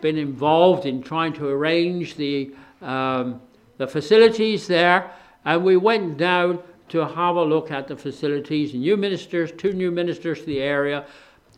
been 0.01 0.19
involved 0.19 0.87
in 0.87 1.03
trying 1.03 1.33
to 1.35 1.49
arrange 1.49 2.17
the, 2.17 2.55
um, 2.83 3.41
the 3.79 3.87
facilities 3.87 4.67
there, 4.67 5.11
and 5.45 5.65
we 5.65 5.77
went 5.77 6.19
down 6.19 6.61
to 6.91 7.07
have 7.07 7.37
a 7.37 7.43
look 7.43 7.71
at 7.71 7.89
the 7.89 7.97
facilities. 7.97 8.75
New 8.75 8.97
ministers, 8.97 9.51
two 9.53 9.73
new 9.73 9.91
ministers 9.91 10.41
to 10.41 10.47
the 10.47 10.61
area, 10.61 11.07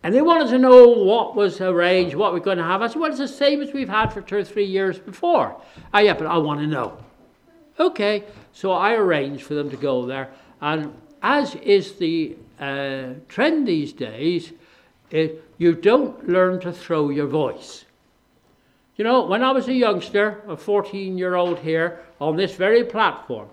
and 0.03 0.15
they 0.15 0.23
wanted 0.23 0.49
to 0.51 0.59
know 0.59 0.87
what 0.87 1.35
was 1.35 1.61
arranged, 1.61 2.15
what 2.15 2.33
we're 2.33 2.39
going 2.39 2.59
to 2.59 2.65
have. 2.65 2.81
I 2.83 2.87
said, 2.87 3.01
well, 3.01 3.11
it's 3.11 3.19
the 3.19 3.27
same 3.27 3.61
as 3.61 3.73
we've 3.73 3.89
had 3.89 4.13
for 4.13 4.21
two 4.21 4.37
or 4.37 4.45
three 4.45 4.65
years 4.65 4.99
before. 4.99 5.61
Ah, 5.93 5.99
yeah, 5.99 6.15
but 6.15 6.29
I 6.29 6.39
want 6.39 6.61
to 6.61 6.67
know. 6.67 6.99
Okay, 7.81 8.25
so 8.53 8.71
I 8.71 8.93
arranged 8.93 9.43
for 9.43 9.55
them 9.55 9.69
to 9.71 9.77
go 9.77 10.07
there, 10.07 10.31
and 10.61 10.95
as 11.23 11.57
is 11.57 11.95
the 11.97 12.37
uh, 12.61 13.15
trend 13.29 13.67
these 13.67 13.93
days, 13.93 14.53
it, 15.11 15.45
you 15.59 15.75
don't 15.75 16.29
learn 16.29 16.61
to 16.61 16.73
throw 16.73 17.11
your 17.11 17.27
voice. 17.27 17.85
You 18.97 19.05
know, 19.05 19.27
when 19.27 19.43
I 19.43 19.53
was 19.53 19.69
a 19.69 19.75
youngster, 19.75 20.43
a 20.49 20.57
14 20.57 21.19
year 21.19 21.35
old 21.35 21.59
here, 21.59 22.01
on 22.21 22.37
this 22.37 22.55
very 22.55 22.85
platform, 22.85 23.49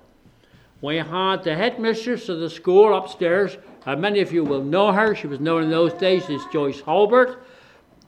we 0.82 0.98
had 0.98 1.44
the 1.44 1.56
headmistress 1.56 2.30
of 2.30 2.40
the 2.40 2.50
school 2.50 2.96
upstairs, 2.96 3.58
and 3.86 4.02
many 4.02 4.22
of 4.22 4.32
you 4.32 4.44
will 4.44 4.64
know 4.64 4.92
her. 4.92 5.16
She 5.16 5.28
was 5.28 5.40
known 5.40 5.64
in 5.64 5.70
those 5.70 5.94
days 5.94 6.30
as 6.30 6.42
Joyce 6.52 6.82
Halbert, 6.82 7.46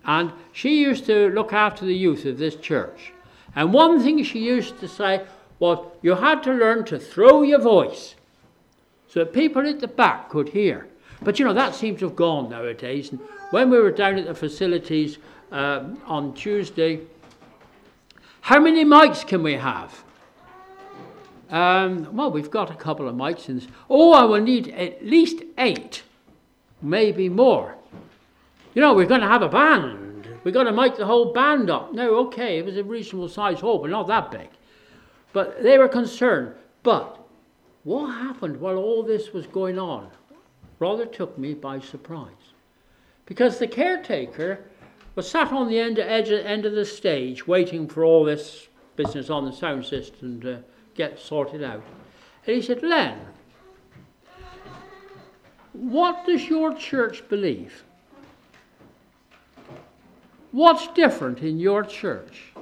and 0.06 0.32
she 0.52 0.82
used 0.82 1.06
to 1.06 1.30
look 1.30 1.54
after 1.54 1.86
the 1.86 1.96
youth 1.96 2.26
of 2.26 2.38
this 2.38 2.56
church. 2.56 3.14
And 3.56 3.74
one 3.74 4.02
thing 4.02 4.24
she 4.24 4.40
used 4.40 4.80
to 4.80 4.88
say 4.88 5.26
was, 5.60 5.86
You 6.02 6.16
had 6.16 6.44
to 6.44 6.54
learn 6.54 6.86
to 6.86 7.00
throw 7.00 7.44
your 7.44 7.62
voice 7.62 8.16
so 9.08 9.20
that 9.22 9.34
people 9.34 9.68
at 9.68 9.80
the 9.80 9.88
back 9.88 10.30
could 10.30 10.50
hear. 10.50 10.88
But 11.22 11.40
you 11.40 11.46
know, 11.46 11.54
that 11.54 11.76
seems 11.76 12.00
to 12.00 12.06
have 12.06 12.16
gone 12.16 12.50
nowadays. 12.50 13.12
And 13.12 13.20
when 13.52 13.70
we 13.70 13.80
were 13.80 13.92
down 13.92 14.18
at 14.18 14.26
the 14.26 14.36
facilities 14.36 15.18
um, 15.52 16.02
on 16.06 16.34
Tuesday, 16.34 17.02
how 18.42 18.60
many 18.60 18.86
mics 18.86 19.26
can 19.26 19.42
we 19.42 19.54
have? 19.54 20.04
Um, 21.50 22.16
well, 22.16 22.32
we've 22.32 22.52
got 22.52 22.72
a 22.72 22.76
couple 22.76 23.08
of 23.08 23.16
mics 23.16 23.50
in 23.50 23.56
this. 23.56 23.68
Oh, 23.90 24.14
I 24.14 24.24
will 24.24 24.42
need 24.42 24.70
at 24.70 25.06
least 25.06 25.42
eight, 25.58 26.04
maybe 26.82 27.30
more. 27.30 27.76
You 28.74 28.82
know, 28.82 28.94
we're 28.94 29.06
going 29.06 29.22
to 29.22 29.28
have 29.28 29.42
a 29.42 29.50
band. 29.50 30.28
We're 30.44 30.52
going 30.52 30.66
to 30.66 30.72
mic 30.72 30.98
the 30.98 31.06
whole 31.06 31.34
band 31.34 31.70
up. 31.70 31.94
No, 31.94 32.16
okay, 32.28 32.60
it 32.60 32.66
was 32.66 32.78
a 32.78 32.84
reasonable 32.84 33.30
size 33.30 33.60
hall, 33.60 33.80
but 33.80 33.90
not 33.90 34.08
that 34.08 34.32
big. 34.32 34.50
But 35.34 35.64
they 35.64 35.78
were 35.78 35.88
concerned. 35.88 36.54
But 36.84 37.20
what 37.84 38.08
happened 38.08 38.60
while 38.60 38.78
all 38.78 39.02
this 39.02 39.34
was 39.34 39.48
going 39.48 39.80
on 39.80 40.10
rather 40.80 41.06
took 41.06 41.38
me 41.38 41.54
by 41.54 41.80
surprise. 41.80 42.54
Because 43.26 43.58
the 43.58 43.68
caretaker 43.68 44.66
was 45.16 45.30
sat 45.30 45.52
on 45.52 45.70
the 45.70 45.80
end, 45.80 45.98
edge, 46.00 46.30
end 46.30 46.66
of 46.66 46.74
the 46.74 46.86
stage 46.86 47.48
waiting 47.48 47.88
for 47.88 48.04
all 48.04 48.24
this 48.24 48.68
business 48.96 49.30
on 49.30 49.46
the 49.46 49.52
sound 49.52 49.86
system 49.86 50.42
to 50.42 50.64
get 50.94 51.20
sorted 51.20 51.64
out. 51.64 51.84
And 52.46 52.56
he 52.56 52.62
said, 52.62 52.84
Len, 52.84 53.20
what 55.74 56.26
does 56.26 56.48
your 56.48 56.74
church 56.74 57.28
believe? 57.28 57.84
What's 60.52 60.88
different 60.90 61.40
in 61.40 61.60
your 61.60 61.84
church? 61.84 62.54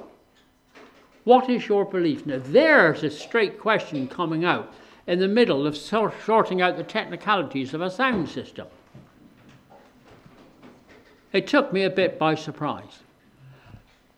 What 1.22 1.48
is 1.48 1.68
your 1.68 1.84
belief? 1.84 2.26
Now, 2.26 2.40
there's 2.42 3.02
a 3.04 3.10
straight 3.10 3.60
question 3.60 4.08
coming 4.08 4.44
out 4.44 4.74
in 5.06 5.18
the 5.18 5.28
middle 5.28 5.66
of 5.66 5.76
sorting 5.76 6.62
out 6.62 6.76
the 6.76 6.82
technicalities 6.82 7.74
of 7.74 7.82
a 7.82 7.90
sound 7.90 8.28
system. 8.28 8.66
It 11.32 11.46
took 11.46 11.72
me 11.72 11.82
a 11.82 11.90
bit 11.90 12.18
by 12.18 12.36
surprise. 12.36 13.00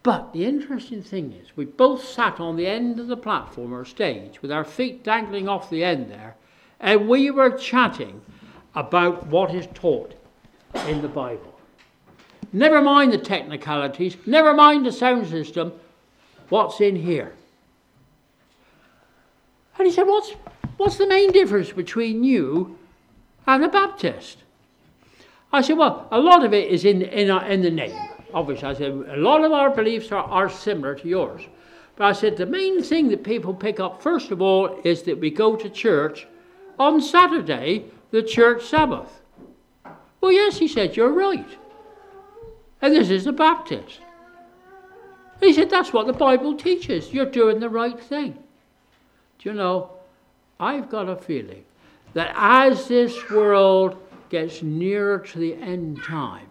But 0.02 0.32
the 0.32 0.44
interesting 0.44 1.02
thing 1.02 1.32
is, 1.32 1.56
we 1.56 1.64
both 1.64 2.04
sat 2.04 2.38
on 2.38 2.54
the 2.54 2.66
end 2.68 3.00
of 3.00 3.08
the 3.08 3.16
platform 3.16 3.74
or 3.74 3.84
stage 3.84 4.40
with 4.40 4.52
our 4.52 4.64
feet 4.64 5.02
dangling 5.02 5.48
off 5.48 5.68
the 5.68 5.82
end 5.82 6.10
there, 6.10 6.36
and 6.78 7.08
we 7.08 7.30
were 7.30 7.50
chatting 7.50 8.20
about 8.76 9.26
what 9.26 9.52
is 9.52 9.66
taught 9.74 10.14
in 10.86 11.02
the 11.02 11.08
Bible. 11.08 11.58
Never 12.52 12.80
mind 12.80 13.12
the 13.12 13.18
technicalities, 13.18 14.16
never 14.26 14.54
mind 14.54 14.86
the 14.86 14.92
sound 14.92 15.26
system, 15.26 15.72
what's 16.50 16.80
in 16.80 16.94
here. 16.94 17.32
And 19.78 19.86
he 19.86 19.92
said, 19.92 20.06
What's, 20.06 20.32
what's 20.76 20.96
the 20.96 21.06
main 21.06 21.32
difference 21.32 21.72
between 21.72 22.24
you 22.24 22.78
and 23.46 23.64
a 23.64 23.68
Baptist? 23.68 24.38
I 25.52 25.62
said, 25.62 25.78
well, 25.78 26.08
a 26.10 26.18
lot 26.18 26.44
of 26.44 26.52
it 26.52 26.70
is 26.70 26.84
in, 26.84 27.02
in, 27.02 27.30
our, 27.30 27.46
in 27.46 27.62
the 27.62 27.70
name. 27.70 27.96
Obviously, 28.34 28.68
I 28.68 28.74
said, 28.74 28.92
a 28.92 29.16
lot 29.16 29.44
of 29.44 29.52
our 29.52 29.70
beliefs 29.70 30.12
are, 30.12 30.24
are 30.24 30.50
similar 30.50 30.94
to 30.96 31.08
yours. 31.08 31.42
But 31.96 32.04
I 32.04 32.12
said, 32.12 32.36
the 32.36 32.46
main 32.46 32.82
thing 32.82 33.08
that 33.08 33.24
people 33.24 33.54
pick 33.54 33.80
up, 33.80 34.02
first 34.02 34.30
of 34.30 34.42
all, 34.42 34.80
is 34.84 35.02
that 35.04 35.18
we 35.18 35.30
go 35.30 35.56
to 35.56 35.70
church 35.70 36.26
on 36.78 37.00
Saturday, 37.00 37.86
the 38.10 38.22
church 38.22 38.64
Sabbath. 38.64 39.22
Well, 40.20 40.32
yes, 40.32 40.58
he 40.58 40.68
said, 40.68 40.96
you're 40.96 41.12
right. 41.12 41.48
And 42.82 42.94
this 42.94 43.08
is 43.08 43.24
the 43.24 43.32
Baptist. 43.32 44.00
He 45.40 45.52
said, 45.52 45.70
that's 45.70 45.92
what 45.92 46.06
the 46.06 46.12
Bible 46.12 46.54
teaches. 46.56 47.12
You're 47.12 47.26
doing 47.26 47.60
the 47.60 47.68
right 47.68 47.98
thing. 47.98 48.32
Do 49.38 49.48
you 49.48 49.54
know, 49.54 49.90
I've 50.58 50.88
got 50.88 51.08
a 51.08 51.16
feeling 51.16 51.64
that 52.14 52.32
as 52.34 52.88
this 52.88 53.30
world 53.30 53.96
gets 54.30 54.62
nearer 54.62 55.18
to 55.18 55.38
the 55.38 55.54
end 55.54 56.02
time, 56.02 56.46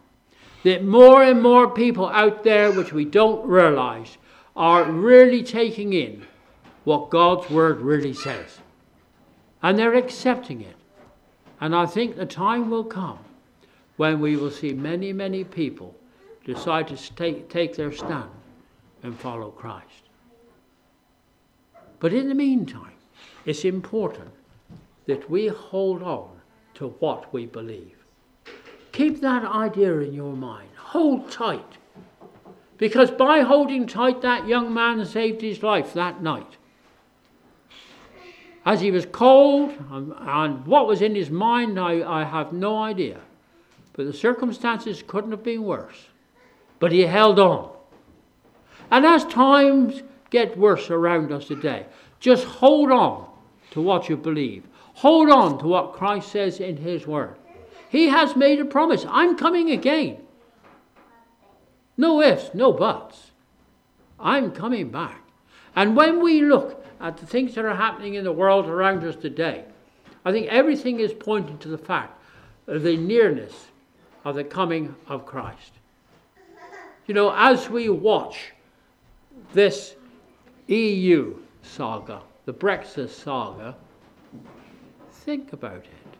that 0.64 0.84
more 0.84 1.24
and 1.24 1.42
more 1.42 1.70
people 1.70 2.08
out 2.10 2.44
there, 2.44 2.72
which 2.72 2.94
we 2.94 3.06
don't 3.06 3.46
realize, 3.48 4.18
are 4.56 4.84
really 4.92 5.44
taking 5.44 5.94
in 5.94 6.26
what 6.84 7.10
God's 7.10 7.50
Word 7.50 7.82
really 7.82 8.14
says. 8.14 8.60
And 9.62 9.78
they're 9.78 9.96
accepting 9.96 10.62
it. 10.62 10.76
And 11.60 11.76
I 11.76 11.86
think 11.86 12.16
the 12.16 12.26
time 12.26 12.70
will 12.70 12.84
come 12.84 13.20
when 13.98 14.20
we 14.20 14.36
will 14.36 14.52
see 14.52 14.74
many, 14.74 15.14
many 15.14 15.44
people 15.44 15.96
decide 16.46 16.88
to 16.90 17.16
take, 17.16 17.50
take 17.50 17.76
their 17.76 17.92
stand 17.92 18.30
and 19.04 19.18
follow 19.18 19.50
Christ. 19.50 20.10
But 22.00 22.14
in 22.14 22.28
the 22.28 22.36
meantime, 22.36 22.95
it's 23.46 23.66
important 23.66 24.32
that 25.06 25.30
we 25.30 25.48
hold 25.48 26.02
on 26.02 26.30
to 26.76 26.90
what 27.00 27.32
we 27.34 27.46
believe. 27.46 27.98
Keep 28.92 29.22
that 29.22 29.44
idea 29.44 30.00
in 30.00 30.14
your 30.14 30.36
mind. 30.36 30.70
Hold 30.78 31.30
tight. 31.32 31.78
Because 32.78 33.12
by 33.12 33.42
holding 33.42 33.88
tight, 33.88 34.22
that 34.22 34.48
young 34.48 34.74
man 34.74 35.06
saved 35.06 35.42
his 35.42 35.64
life 35.64 35.94
that 35.94 36.22
night. 36.22 36.58
As 38.66 38.82
he 38.82 38.92
was 38.92 39.06
cold, 39.06 39.74
and, 39.92 40.14
and 40.18 40.66
what 40.66 40.88
was 40.88 41.02
in 41.02 41.14
his 41.14 41.30
mind, 41.30 41.80
I, 41.80 42.22
I 42.22 42.24
have 42.24 42.52
no 42.52 42.82
idea. 42.82 43.20
But 43.94 44.08
the 44.08 44.14
circumstances 44.14 45.04
couldn't 45.06 45.32
have 45.32 45.44
been 45.44 45.64
worse. 45.64 46.08
But 46.80 46.92
he 46.92 47.02
held 47.02 47.40
on. 47.40 47.72
And 48.92 49.06
as 49.06 49.24
times 49.26 50.04
get 50.30 50.58
worse 50.58 50.90
around 50.90 51.32
us 51.32 51.48
today, 51.48 51.86
just 52.20 52.46
hold 52.46 52.92
on 52.92 53.28
to 53.72 53.82
what 53.82 54.10
you 54.10 54.18
believe. 54.18 54.64
Hold 54.96 55.30
on 55.30 55.60
to 55.60 55.68
what 55.68 55.94
Christ 55.94 56.32
says 56.32 56.60
in 56.60 56.78
His 56.78 57.06
Word. 57.06 57.36
He 57.90 58.08
has 58.08 58.36
made 58.36 58.60
a 58.60 58.66
promise 58.66 59.06
I'm 59.10 59.38
coming 59.38 59.72
again. 59.72 60.18
No 61.98 62.22
ifs, 62.22 62.52
no 62.54 62.74
buts. 62.74 63.32
I'm 64.20 64.52
coming 64.52 64.90
back. 64.90 65.22
And 65.76 65.96
when 65.96 66.24
we 66.24 66.42
look 66.42 66.86
at 67.00 67.18
the 67.18 67.26
things 67.26 67.56
that 67.56 67.66
are 67.66 67.76
happening 67.76 68.16
in 68.16 68.24
the 68.24 68.32
world 68.32 68.68
around 68.68 69.04
us 69.04 69.16
today, 69.16 69.66
I 70.24 70.32
think 70.32 70.48
everything 70.48 71.00
is 71.00 71.14
pointing 71.14 71.58
to 71.60 71.68
the 71.68 71.78
fact 71.78 72.20
of 72.68 72.84
the 72.84 72.98
nearness 72.98 73.68
of 74.24 74.36
the 74.36 74.44
coming 74.44 74.96
of 75.08 75.26
Christ. 75.26 75.74
You 77.06 77.14
know, 77.14 77.34
as 77.36 77.70
we 77.70 77.90
watch 77.90 78.54
this 79.54 79.96
EU 80.68 81.38
saga, 81.66 82.22
the 82.46 82.54
Brexit 82.54 83.10
saga, 83.10 83.76
think 85.12 85.54
about 85.54 85.84
it. 85.86 86.18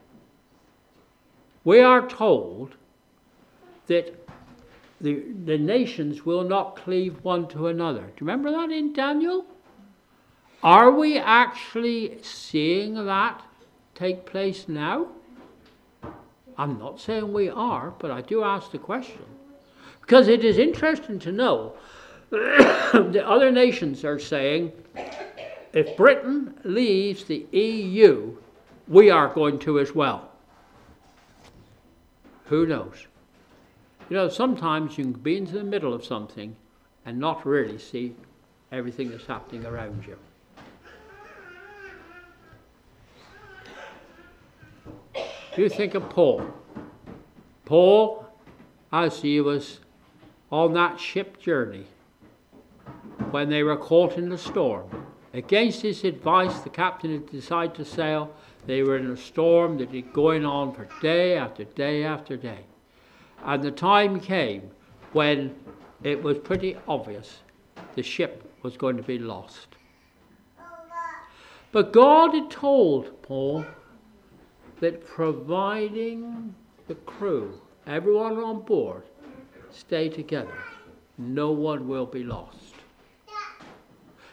We 1.64 1.80
are 1.80 2.06
told 2.08 2.76
that 3.86 4.14
the, 5.00 5.24
the 5.44 5.58
nations 5.58 6.24
will 6.24 6.44
not 6.44 6.76
cleave 6.76 7.22
one 7.22 7.48
to 7.48 7.68
another. 7.68 8.00
Do 8.00 8.06
you 8.06 8.26
remember 8.26 8.50
that 8.50 8.70
in 8.70 8.92
Daniel? 8.92 9.46
Are 10.62 10.90
we 10.90 11.18
actually 11.18 12.18
seeing 12.22 12.94
that 13.06 13.42
take 13.94 14.26
place 14.26 14.68
now? 14.68 15.08
I'm 16.58 16.78
not 16.78 17.00
saying 17.00 17.32
we 17.32 17.50
are, 17.50 17.92
but 17.98 18.10
I 18.10 18.22
do 18.22 18.42
ask 18.42 18.70
the 18.70 18.78
question. 18.78 19.22
Because 20.00 20.28
it 20.28 20.44
is 20.44 20.58
interesting 20.58 21.18
to 21.20 21.32
know 21.32 21.74
the 22.30 23.22
other 23.24 23.50
nations 23.50 24.04
are 24.04 24.18
saying 24.18 24.72
if 25.72 25.96
Britain 25.96 26.54
leaves 26.64 27.24
the 27.24 27.46
EU, 27.52 28.36
we 28.88 29.10
are 29.10 29.28
going 29.28 29.58
to 29.60 29.78
as 29.78 29.94
well. 29.94 30.30
Who 32.46 32.66
knows? 32.66 33.06
You 34.08 34.16
know, 34.16 34.28
sometimes 34.28 34.96
you 34.96 35.04
can 35.04 35.12
be 35.12 35.36
into 35.36 35.52
the 35.52 35.64
middle 35.64 35.92
of 35.92 36.04
something 36.04 36.56
and 37.04 37.18
not 37.18 37.44
really 37.44 37.78
see 37.78 38.14
everything 38.72 39.10
that's 39.10 39.26
happening 39.26 39.66
around 39.66 40.04
you. 40.06 40.16
You 45.56 45.68
think 45.68 45.94
of 45.94 46.08
Paul. 46.10 46.46
Paul, 47.64 48.26
as 48.92 49.20
he 49.20 49.40
was 49.40 49.80
on 50.50 50.74
that 50.74 51.00
ship 51.00 51.40
journey, 51.40 51.86
when 53.30 53.48
they 53.48 53.62
were 53.62 53.76
caught 53.76 54.16
in 54.16 54.28
the 54.28 54.38
storm 54.38 55.06
Against 55.36 55.82
his 55.82 56.02
advice, 56.02 56.60
the 56.60 56.70
captain 56.70 57.12
had 57.12 57.30
decided 57.30 57.74
to 57.74 57.84
sail. 57.84 58.34
They 58.64 58.82
were 58.82 58.96
in 58.96 59.10
a 59.10 59.18
storm 59.18 59.76
that 59.76 59.90
had 59.90 60.14
going 60.14 60.46
on 60.46 60.72
for 60.72 60.88
day 61.02 61.36
after 61.36 61.64
day 61.64 62.04
after 62.04 62.38
day. 62.38 62.60
And 63.44 63.62
the 63.62 63.70
time 63.70 64.18
came 64.18 64.70
when 65.12 65.54
it 66.02 66.22
was 66.22 66.38
pretty 66.38 66.78
obvious 66.88 67.40
the 67.94 68.02
ship 68.02 68.50
was 68.62 68.78
going 68.78 68.96
to 68.96 69.02
be 69.02 69.18
lost. 69.18 69.68
But 71.70 71.92
God 71.92 72.32
had 72.32 72.50
told 72.50 73.22
Paul 73.22 73.66
that 74.80 75.06
providing 75.06 76.54
the 76.88 76.94
crew, 76.94 77.60
everyone 77.86 78.38
on 78.38 78.62
board, 78.62 79.02
stay 79.70 80.08
together, 80.08 80.56
no 81.18 81.50
one 81.50 81.86
will 81.86 82.06
be 82.06 82.24
lost. 82.24 82.65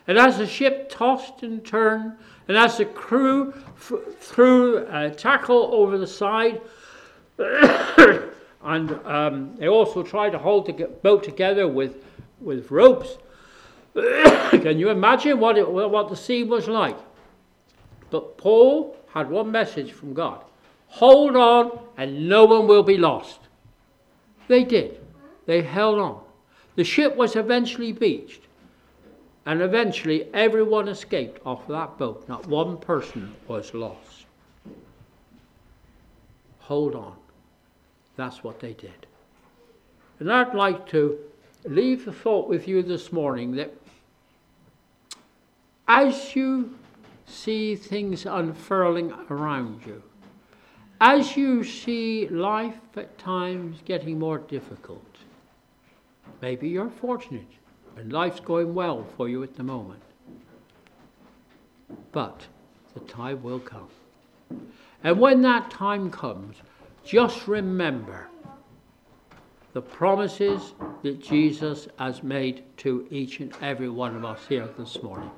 And 0.08 0.18
as 0.18 0.38
the 0.38 0.48
ship 0.48 0.90
tossed 0.90 1.44
and 1.44 1.66
turned, 1.66 2.14
and 2.48 2.58
as 2.58 2.78
the 2.78 2.86
crew 2.86 3.54
f- 3.76 3.94
threw 4.20 4.86
a 4.90 5.10
tackle 5.10 5.70
over 5.74 5.98
the 5.98 6.08
side, 6.08 6.62
and 7.38 8.92
um, 9.06 9.56
they 9.56 9.68
also 9.68 10.04
tried 10.04 10.32
to 10.32 10.40
hold 10.40 10.66
the 10.66 10.88
boat 11.02 11.24
together 11.24 11.68
with, 11.68 12.04
with 12.42 12.70
ropes. 12.70 13.18
Can 13.94 14.78
you 14.78 14.90
imagine 14.90 15.40
what, 15.40 15.58
it, 15.58 15.70
what 15.70 16.10
the 16.10 16.18
sea 16.18 16.44
was 16.44 16.68
like? 16.68 16.98
But 18.10 18.38
Paul 18.38 18.98
had 19.14 19.30
one 19.30 19.52
message 19.52 19.92
from 19.92 20.14
God 20.14 20.44
hold 20.94 21.36
on, 21.36 21.80
and 21.98 22.30
no 22.30 22.46
one 22.46 22.68
will 22.68 22.84
be 22.84 22.98
lost. 22.98 23.40
They 24.48 24.64
did. 24.64 25.00
They 25.48 25.64
held 25.64 25.98
on. 25.98 26.22
The 26.76 26.84
ship 26.84 27.16
was 27.16 27.36
eventually 27.36 27.92
beached, 27.92 28.42
and 29.46 29.62
eventually 29.62 30.28
everyone 30.34 30.88
escaped 30.88 31.42
off 31.46 31.64
of 31.64 31.70
that 31.70 31.98
boat. 31.98 32.28
Not 32.30 32.48
one 32.48 32.78
person 32.78 33.36
was 33.48 33.74
lost. 33.74 34.26
Hold 36.60 36.96
on. 36.96 37.16
That's 38.16 38.44
what 38.44 38.60
they 38.60 38.74
did. 38.74 39.08
And 40.20 40.32
I'd 40.32 40.56
like 40.56 40.88
to 40.90 41.18
leave 41.66 42.06
the 42.06 42.14
thought 42.14 42.48
with 42.48 42.68
you 42.68 42.82
this 42.84 43.12
morning 43.12 43.56
that 43.56 43.74
as 45.88 46.36
you 46.36 46.78
see 47.26 47.76
things 47.76 48.26
unfurling 48.26 49.12
around 49.30 49.82
you, 49.86 50.02
as 51.02 51.36
you 51.36 51.64
see 51.66 52.30
life 52.30 52.80
at 52.96 53.18
times 53.18 53.80
getting 53.84 54.18
more 54.18 54.38
difficult, 54.38 55.18
maybe 56.42 56.70
you're 56.70 56.90
fortunate 56.90 57.48
and 57.98 58.12
life's 58.12 58.40
going 58.40 58.74
well 58.74 59.06
for 59.18 59.30
you 59.30 59.44
at 59.44 59.56
the 59.56 59.64
moment. 59.64 60.02
But 62.12 62.42
the 62.94 63.00
time 63.02 63.42
will 63.44 63.60
come. 63.60 63.88
And 65.04 65.20
when 65.20 65.42
that 65.42 65.70
time 65.70 66.10
comes, 66.10 66.58
just 67.04 67.48
remember 67.48 68.28
the 69.74 69.82
promises 69.82 70.74
that 71.02 71.22
Jesus 71.22 71.88
has 71.98 72.24
made 72.24 72.64
to 72.78 73.08
each 73.10 73.40
and 73.40 73.54
every 73.62 73.90
one 73.90 74.16
of 74.16 74.24
us 74.24 74.40
here 74.48 74.70
this 74.78 75.02
morning. 75.02 75.32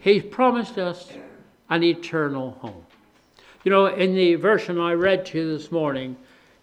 He's 0.00 0.24
promised 0.24 0.76
us 0.76 1.08
an 1.70 1.82
eternal 1.82 2.52
home. 2.60 2.84
You 3.62 3.70
know, 3.70 3.86
in 3.86 4.14
the 4.14 4.34
version 4.34 4.78
I 4.78 4.92
read 4.92 5.24
to 5.26 5.38
you 5.38 5.56
this 5.56 5.72
morning, 5.72 6.16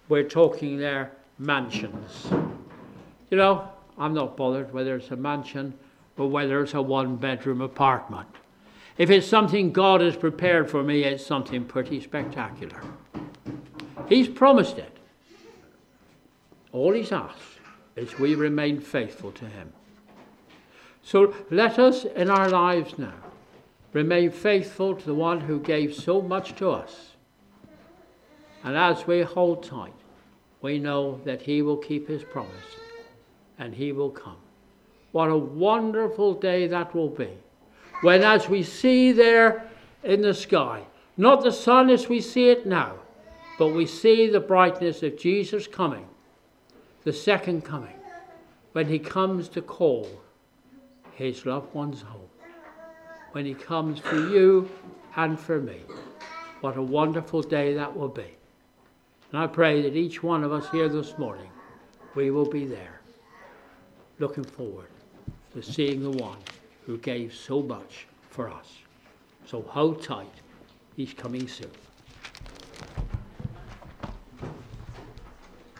we're 0.09 0.29
talking 0.29 0.77
there 0.77 1.11
mansions. 1.39 2.27
You 3.31 3.37
know, 3.37 3.69
I'm 3.97 4.13
not 4.13 4.37
bothered 4.37 4.73
whether 4.73 4.95
it's 4.95 5.11
a 5.11 5.15
mansion 5.15 5.73
or 6.17 6.29
whether 6.29 6.61
it's 6.61 6.73
a 6.73 6.81
one 6.81 7.15
bedroom 7.15 7.61
apartment. 7.61 8.27
If 8.97 9.09
it's 9.09 9.27
something 9.27 9.71
God 9.71 10.01
has 10.01 10.15
prepared 10.15 10.69
for 10.69 10.83
me, 10.83 11.03
it's 11.03 11.25
something 11.25 11.65
pretty 11.65 11.99
spectacular. 11.99 12.81
He's 14.07 14.27
promised 14.27 14.77
it. 14.77 14.97
All 16.71 16.93
He's 16.93 17.11
asked 17.11 17.59
is 17.95 18.19
we 18.19 18.35
remain 18.35 18.79
faithful 18.79 19.31
to 19.31 19.45
Him. 19.45 19.73
So 21.03 21.33
let 21.49 21.79
us 21.79 22.05
in 22.05 22.29
our 22.29 22.49
lives 22.49 22.97
now 22.97 23.13
remain 23.93 24.31
faithful 24.31 24.95
to 24.95 25.05
the 25.05 25.15
one 25.15 25.41
who 25.41 25.59
gave 25.59 25.95
so 25.95 26.21
much 26.21 26.55
to 26.55 26.69
us. 26.69 27.11
And 28.63 28.77
as 28.77 29.07
we 29.07 29.21
hold 29.21 29.63
tight, 29.63 29.93
we 30.61 30.77
know 30.77 31.19
that 31.25 31.41
He 31.41 31.61
will 31.61 31.77
keep 31.77 32.07
His 32.07 32.23
promise 32.23 32.51
and 33.61 33.73
He 33.73 33.93
will 33.93 34.09
come. 34.09 34.35
What 35.13 35.29
a 35.29 35.37
wonderful 35.37 36.33
day 36.33 36.67
that 36.67 36.93
will 36.93 37.09
be. 37.09 37.29
When, 38.01 38.23
as 38.23 38.49
we 38.49 38.63
see 38.63 39.13
there 39.13 39.69
in 40.03 40.21
the 40.21 40.33
sky, 40.33 40.83
not 41.15 41.43
the 41.43 41.51
sun 41.51 41.89
as 41.89 42.09
we 42.09 42.19
see 42.19 42.49
it 42.49 42.65
now, 42.65 42.95
but 43.57 43.69
we 43.69 43.85
see 43.85 44.27
the 44.27 44.39
brightness 44.41 45.03
of 45.03 45.17
Jesus 45.17 45.67
coming, 45.67 46.05
the 47.05 47.13
second 47.13 47.63
coming, 47.63 47.95
when 48.73 48.87
He 48.87 48.99
comes 48.99 49.47
to 49.49 49.61
call 49.61 50.09
His 51.13 51.45
loved 51.45 51.73
ones 51.73 52.01
home 52.01 52.27
when 53.31 53.45
He 53.45 53.53
comes 53.53 53.99
for 53.99 54.15
you 54.15 54.69
and 55.15 55.39
for 55.39 55.59
me. 55.59 55.81
What 56.61 56.77
a 56.77 56.81
wonderful 56.81 57.41
day 57.41 57.73
that 57.73 57.95
will 57.95 58.09
be. 58.09 58.37
And 59.31 59.41
I 59.41 59.47
pray 59.47 59.81
that 59.81 59.95
each 59.95 60.21
one 60.21 60.43
of 60.43 60.51
us 60.51 60.69
here 60.69 60.89
this 60.89 61.17
morning, 61.17 61.49
we 62.15 62.31
will 62.31 62.49
be 62.49 62.65
there, 62.65 63.00
looking 64.21 64.43
forward 64.43 64.85
to 65.51 65.63
seeing 65.63 66.03
the 66.03 66.11
one 66.11 66.37
who 66.85 66.95
gave 66.99 67.33
so 67.33 67.59
much 67.59 68.05
for 68.29 68.49
us. 68.49 68.67
So 69.45 69.63
hold 69.63 70.03
tight. 70.03 70.41
He's 70.95 71.11
coming 71.11 71.47
soon. 71.47 71.71